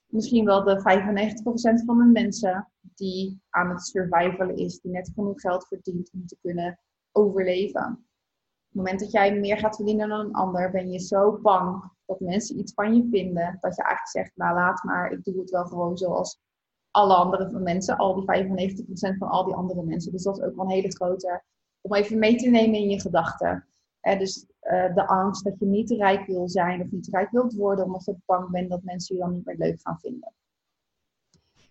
[0.05, 0.79] misschien wel de
[1.81, 6.25] 95% van de mensen die aan het survivalen is, die net genoeg geld verdient om
[6.25, 6.79] te kunnen
[7.11, 8.05] overleven
[8.73, 12.19] het moment dat jij meer gaat verdienen dan een ander, ben je zo bang dat
[12.19, 15.49] mensen iets van je vinden, dat je eigenlijk zegt, nou laat maar, ik doe het
[15.49, 16.39] wel gewoon zoals
[16.91, 18.45] alle andere mensen, al die
[19.13, 20.11] 95% van al die andere mensen.
[20.11, 21.43] Dus dat is ook wel een hele grote,
[21.81, 23.67] om even mee te nemen in je gedachten.
[24.01, 27.85] dus uh, de angst dat je niet rijk wil zijn of niet rijk wilt worden,
[27.85, 30.33] omdat je bang bent dat mensen je dan niet meer leuk gaan vinden.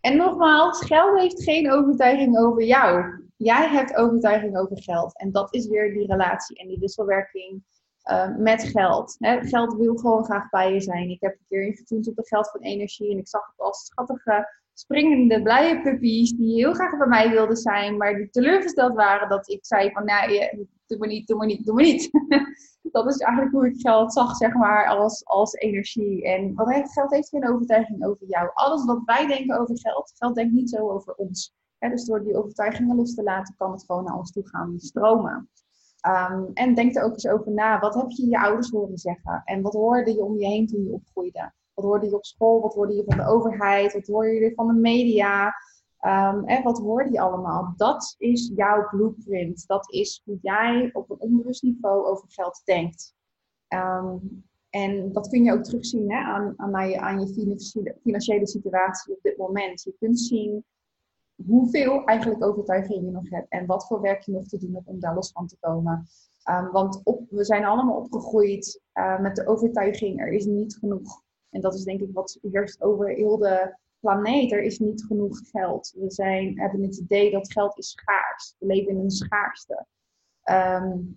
[0.01, 3.21] En nogmaals, geld heeft geen overtuiging over jou.
[3.37, 5.19] Jij hebt overtuiging over geld.
[5.19, 7.63] En dat is weer die relatie en die wisselwerking
[8.11, 9.17] uh, met geld.
[9.19, 11.11] Hè, geld wil gewoon graag bij je zijn.
[11.11, 13.11] Ik heb een keer ingetoend op de geld van energie.
[13.11, 16.33] En ik zag het als schattige, springende, blije puppies.
[16.33, 17.97] Die heel graag bij mij wilden zijn.
[17.97, 21.65] Maar die teleurgesteld waren dat ik zei van, nou, doe maar niet, doe maar niet,
[21.65, 22.11] doe maar niet.
[22.93, 26.25] dat is eigenlijk hoe ik geld zag, zeg maar, als, als energie.
[26.25, 28.51] En wat geld heeft geen overtuiging over jou.
[28.55, 31.55] Alles wat wij denken over geld, geld denkt niet zo over ons.
[31.79, 35.51] dus door die overtuigingen los te laten, kan het gewoon naar ons toe gaan stromen.
[36.07, 37.79] Um, en denk er ook eens over na.
[37.79, 39.43] Wat heb je je ouders horen zeggen?
[39.45, 41.53] En wat hoorde je om je heen toen je opgroeide?
[41.75, 42.61] Wat hoorde je op school?
[42.61, 43.93] Wat hoorde je van de overheid?
[43.93, 45.47] Wat hoorde je van de media?
[46.01, 47.75] Um, en wat hoorde je allemaal?
[47.77, 49.67] Dat is jouw blueprint.
[49.67, 53.15] Dat is hoe jij op een onbewust niveau over geld denkt.
[53.69, 57.59] Um, en dat kun je ook terugzien hè, aan, aan, aan je
[58.03, 59.83] financiële situatie op dit moment.
[59.83, 60.65] Je kunt zien
[61.47, 64.89] hoeveel eigenlijk overtuiging je nog hebt en wat voor werk je nog te doen hebt
[64.89, 66.07] om daar los van te komen.
[66.51, 71.23] Um, want op, we zijn allemaal opgegroeid uh, met de overtuiging er is niet genoeg.
[71.51, 74.53] En dat is denk ik wat heerst over heel de planeet.
[74.53, 75.95] Er is niet genoeg geld.
[75.97, 78.55] We zijn, hebben het idee dat geld is schaars.
[78.59, 79.87] We leven in een schaarste.
[80.51, 81.17] Um,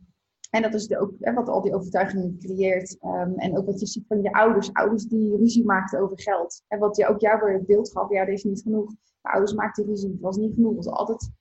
[0.49, 2.97] en dat is ook hè, wat al die overtuigingen creëert.
[3.01, 4.73] Um, en ook wat je ziet van je ouders.
[4.73, 6.63] Ouders die ruzie maakten over geld.
[6.67, 8.09] En wat je ook jou weer het beeld gaf.
[8.09, 8.91] Ja, er is niet genoeg.
[9.25, 10.11] De ouders maakten ruzie.
[10.11, 10.75] Het was niet genoeg.
[10.75, 11.31] Het was altijd,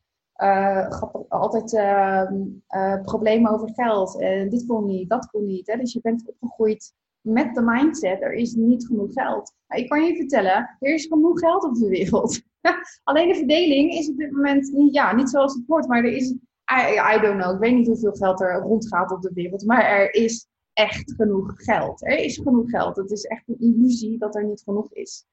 [0.43, 4.21] uh, altijd uh, problemen over geld.
[4.21, 5.67] En dit kon niet, dat kon niet.
[5.67, 5.77] Hè.
[5.77, 8.23] Dus je bent opgegroeid met de mindset.
[8.23, 9.53] Er is niet genoeg geld.
[9.69, 10.77] Nou, ik kan je vertellen.
[10.81, 12.41] Er is genoeg geld op de wereld.
[13.05, 15.89] Alleen de verdeling is op dit moment niet, ja, niet zoals het wordt.
[15.89, 16.35] Maar er is
[16.73, 17.55] I, I don't know.
[17.55, 19.65] Ik weet niet hoeveel geld er rondgaat op de wereld.
[19.65, 22.05] Maar er is echt genoeg geld.
[22.05, 22.97] Er is genoeg geld.
[22.97, 25.27] Het is echt een illusie dat er niet genoeg is.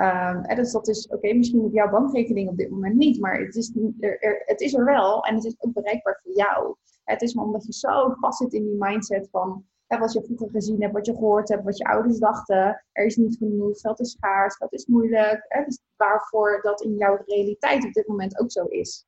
[0.00, 3.38] Um, en dus dat is, oké, misschien op jouw bankrekening op dit moment niet, maar
[3.38, 6.76] het is er, het is er wel en het is ook bereikbaar voor jou.
[7.04, 10.22] Het is maar omdat je zo vast zit in die mindset van hè, wat je
[10.24, 12.84] vroeger gezien hebt, wat je gehoord hebt, wat je ouders dachten.
[12.92, 15.44] Er is niet genoeg, geld is schaars, geld is moeilijk.
[15.48, 19.06] Hè, dus waarvoor dat in jouw realiteit op dit moment ook zo is.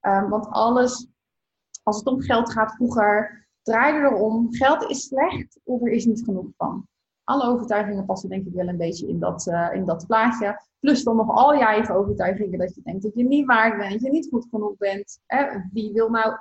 [0.00, 1.08] Um, want alles
[1.82, 4.54] als het om geld gaat vroeger, draaide erom.
[4.54, 6.88] Geld is slecht of er is niet genoeg van.
[7.24, 10.60] Alle overtuigingen passen denk ik wel een beetje in dat, uh, in dat plaatje.
[10.80, 13.92] Plus dan nog al je eigen overtuigingen dat je denkt dat je niet waard bent,
[13.92, 15.18] dat je niet goed genoeg bent.
[15.26, 15.46] Hè?
[15.72, 16.36] Wie wil nou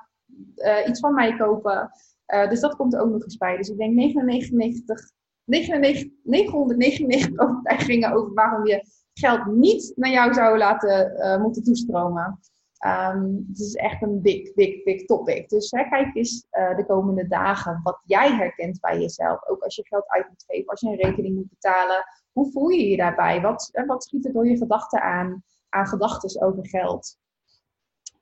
[0.56, 1.92] uh, iets van mij kopen?
[2.28, 3.58] Uh, dus dat komt er ook nog eens bij.
[3.58, 5.12] Dus ik denk 99,
[5.44, 12.40] 99, 999 overtuigingen over waarom je geld niet naar jou zou laten moeten toestromen.
[12.86, 15.50] Um, het is echt een big, big, big topic.
[15.50, 19.48] Dus hè, kijk eens uh, de komende dagen wat jij herkent bij jezelf.
[19.48, 22.06] Ook als je geld uit moet geven, als je een rekening moet betalen.
[22.32, 23.42] Hoe voel je je daarbij?
[23.42, 27.18] Wat, wat schiet er door je gedachten aan, aan gedachten over geld?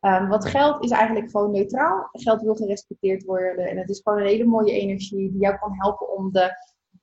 [0.01, 2.09] Um, want geld is eigenlijk gewoon neutraal.
[2.11, 3.69] Geld wil gerespecteerd worden.
[3.69, 6.51] En het is gewoon een hele mooie energie die jou kan helpen om de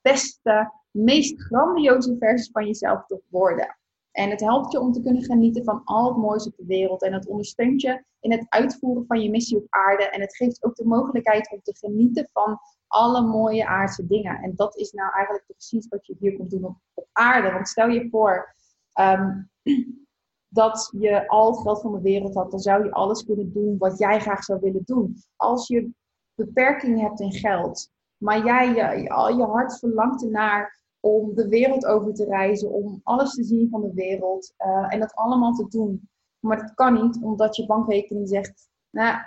[0.01, 3.77] beste, meest grandioze versie van jezelf te worden.
[4.11, 7.03] En het helpt je om te kunnen genieten van al het moois op de wereld.
[7.03, 10.09] En het ondersteunt je in het uitvoeren van je missie op aarde.
[10.09, 14.41] En het geeft ook de mogelijkheid om te genieten van alle mooie aardse dingen.
[14.41, 17.51] En dat is nou eigenlijk precies wat je hier komt doen op, op aarde.
[17.51, 18.55] Want stel je voor
[18.99, 19.49] um,
[20.59, 23.77] dat je al het geld van de wereld had, dan zou je alles kunnen doen
[23.77, 25.15] wat jij graag zou willen doen.
[25.35, 25.89] Als je
[26.33, 31.85] beperkingen hebt in geld, maar jij je, al je hart verlangt ernaar om de wereld
[31.85, 35.67] over te reizen, om alles te zien van de wereld uh, en dat allemaal te
[35.67, 36.09] doen.
[36.39, 39.17] Maar dat kan niet, omdat je bankrekening zegt, nou,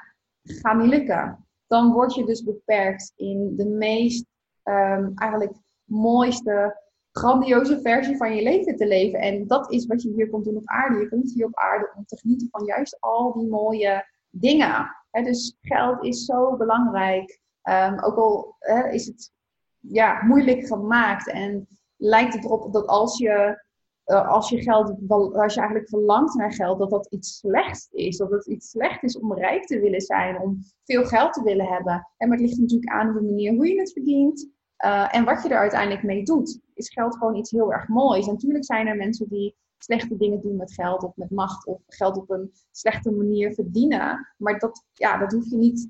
[0.42, 1.46] gaat niet lukken.
[1.66, 4.26] Dan word je dus beperkt in de meest
[4.62, 5.52] um, eigenlijk
[5.84, 6.80] mooiste,
[7.12, 9.20] grandioze versie van je leven te leven.
[9.20, 10.98] En dat is wat je hier komt doen op aarde.
[10.98, 14.96] Je komt hier op aarde om te genieten van juist al die mooie dingen.
[15.10, 17.40] dus geld is zo belangrijk.
[17.62, 18.56] Um, ook al
[18.90, 19.32] is het
[19.82, 21.30] ja, moeilijk gemaakt.
[21.30, 23.62] En lijkt het erop dat als je,
[24.06, 28.16] uh, als je geld, als je eigenlijk verlangt naar geld, dat dat iets slechts is.
[28.16, 31.66] Dat het iets slecht is om rijk te willen zijn, om veel geld te willen
[31.66, 32.08] hebben.
[32.16, 34.50] En maar het ligt natuurlijk aan de manier hoe je het verdient.
[34.84, 36.60] Uh, en wat je er uiteindelijk mee doet.
[36.74, 38.26] Is geld gewoon iets heel erg moois.
[38.26, 41.80] En natuurlijk zijn er mensen die slechte dingen doen met geld of met macht of
[41.86, 44.34] geld op een slechte manier verdienen.
[44.36, 45.88] Maar dat, ja, dat hoef je niet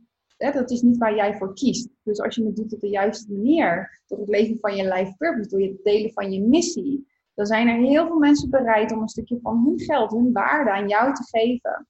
[0.50, 1.88] dat is niet waar jij voor kiest.
[2.02, 5.14] Dus als je het doet op de juiste manier, door het leven van je life
[5.16, 9.00] purpose, door het delen van je missie, dan zijn er heel veel mensen bereid om
[9.00, 11.86] een stukje van hun geld, hun waarde aan jou te geven.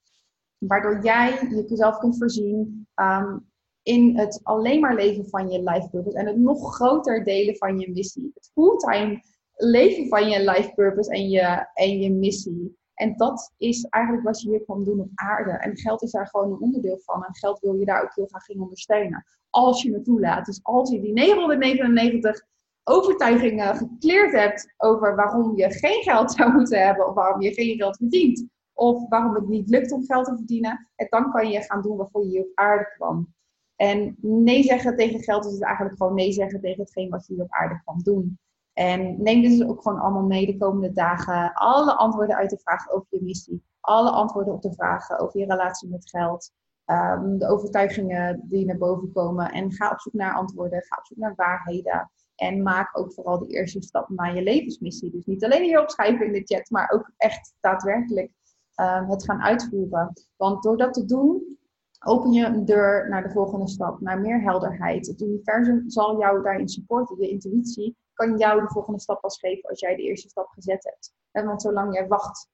[0.59, 3.51] Waardoor jij jezelf kunt voorzien um,
[3.83, 7.79] in het alleen maar leven van je life purpose en het nog groter delen van
[7.79, 8.31] je missie.
[8.35, 9.23] Het fulltime
[9.57, 12.77] leven van je life purpose en je, en je missie.
[13.03, 15.51] En dat is eigenlijk wat je hier kan doen op aarde.
[15.51, 17.25] En geld is daar gewoon een onderdeel van.
[17.25, 19.25] En geld wil je daar ook heel graag in ondersteunen.
[19.51, 20.47] Als je het toelaat.
[20.47, 22.47] Dus als je die 999
[22.85, 27.09] overtuigingen gekleerd hebt over waarom je geen geld zou moeten hebben.
[27.09, 28.47] Of waarom je geen geld verdient.
[28.73, 30.89] Of waarom het niet lukt om geld te verdienen.
[30.97, 33.35] En dan kan je gaan doen waarvoor je hier op aarde kwam.
[33.77, 37.35] En nee zeggen tegen geld is het eigenlijk gewoon nee zeggen tegen hetgeen wat je
[37.35, 38.39] hier op aarde kwam doen.
[38.73, 41.53] En neem dus ook gewoon allemaal mee de komende dagen.
[41.55, 43.63] Alle antwoorden uit de vragen over je missie.
[43.81, 46.53] Alle antwoorden op de vragen over je relatie met geld.
[46.85, 49.51] Ehm, de overtuigingen die naar boven komen.
[49.51, 50.83] En ga op zoek naar antwoorden.
[50.83, 52.11] Ga op zoek naar waarheden.
[52.35, 55.11] En maak ook vooral de eerste stap naar je levensmissie.
[55.11, 58.33] Dus niet alleen hier opschrijven in de chat, maar ook echt daadwerkelijk
[58.81, 60.13] um, het gaan uitvoeren.
[60.37, 61.59] Want door dat te doen,
[62.05, 65.07] open je een deur naar de volgende stap, naar meer helderheid.
[65.07, 67.21] Het universum zal jou daarin supporten.
[67.21, 70.85] Je intuïtie kan jou de volgende stap pas geven als jij de eerste stap gezet
[70.85, 71.13] hebt.
[71.47, 72.49] Want zolang jij wacht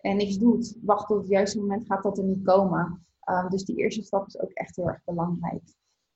[0.00, 3.06] en niks doet, wacht tot het juiste moment, gaat dat er niet komen.
[3.30, 5.62] Um, dus die eerste stap is ook echt heel erg belangrijk.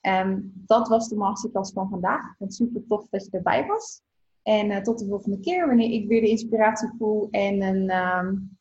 [0.00, 2.20] En dat was de masterclass van vandaag.
[2.20, 4.02] Ik vind het super tof dat je erbij was.
[4.42, 8.58] En uh, tot de volgende keer, wanneer ik weer de inspiratie voel en een um,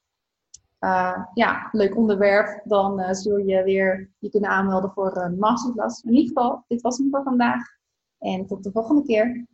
[0.79, 6.03] uh, ja, leuk onderwerp, dan uh, zul je weer je kunnen aanmelden voor een masterclass.
[6.03, 7.63] In ieder geval, dit was hem voor vandaag.
[8.17, 9.47] En tot de volgende keer.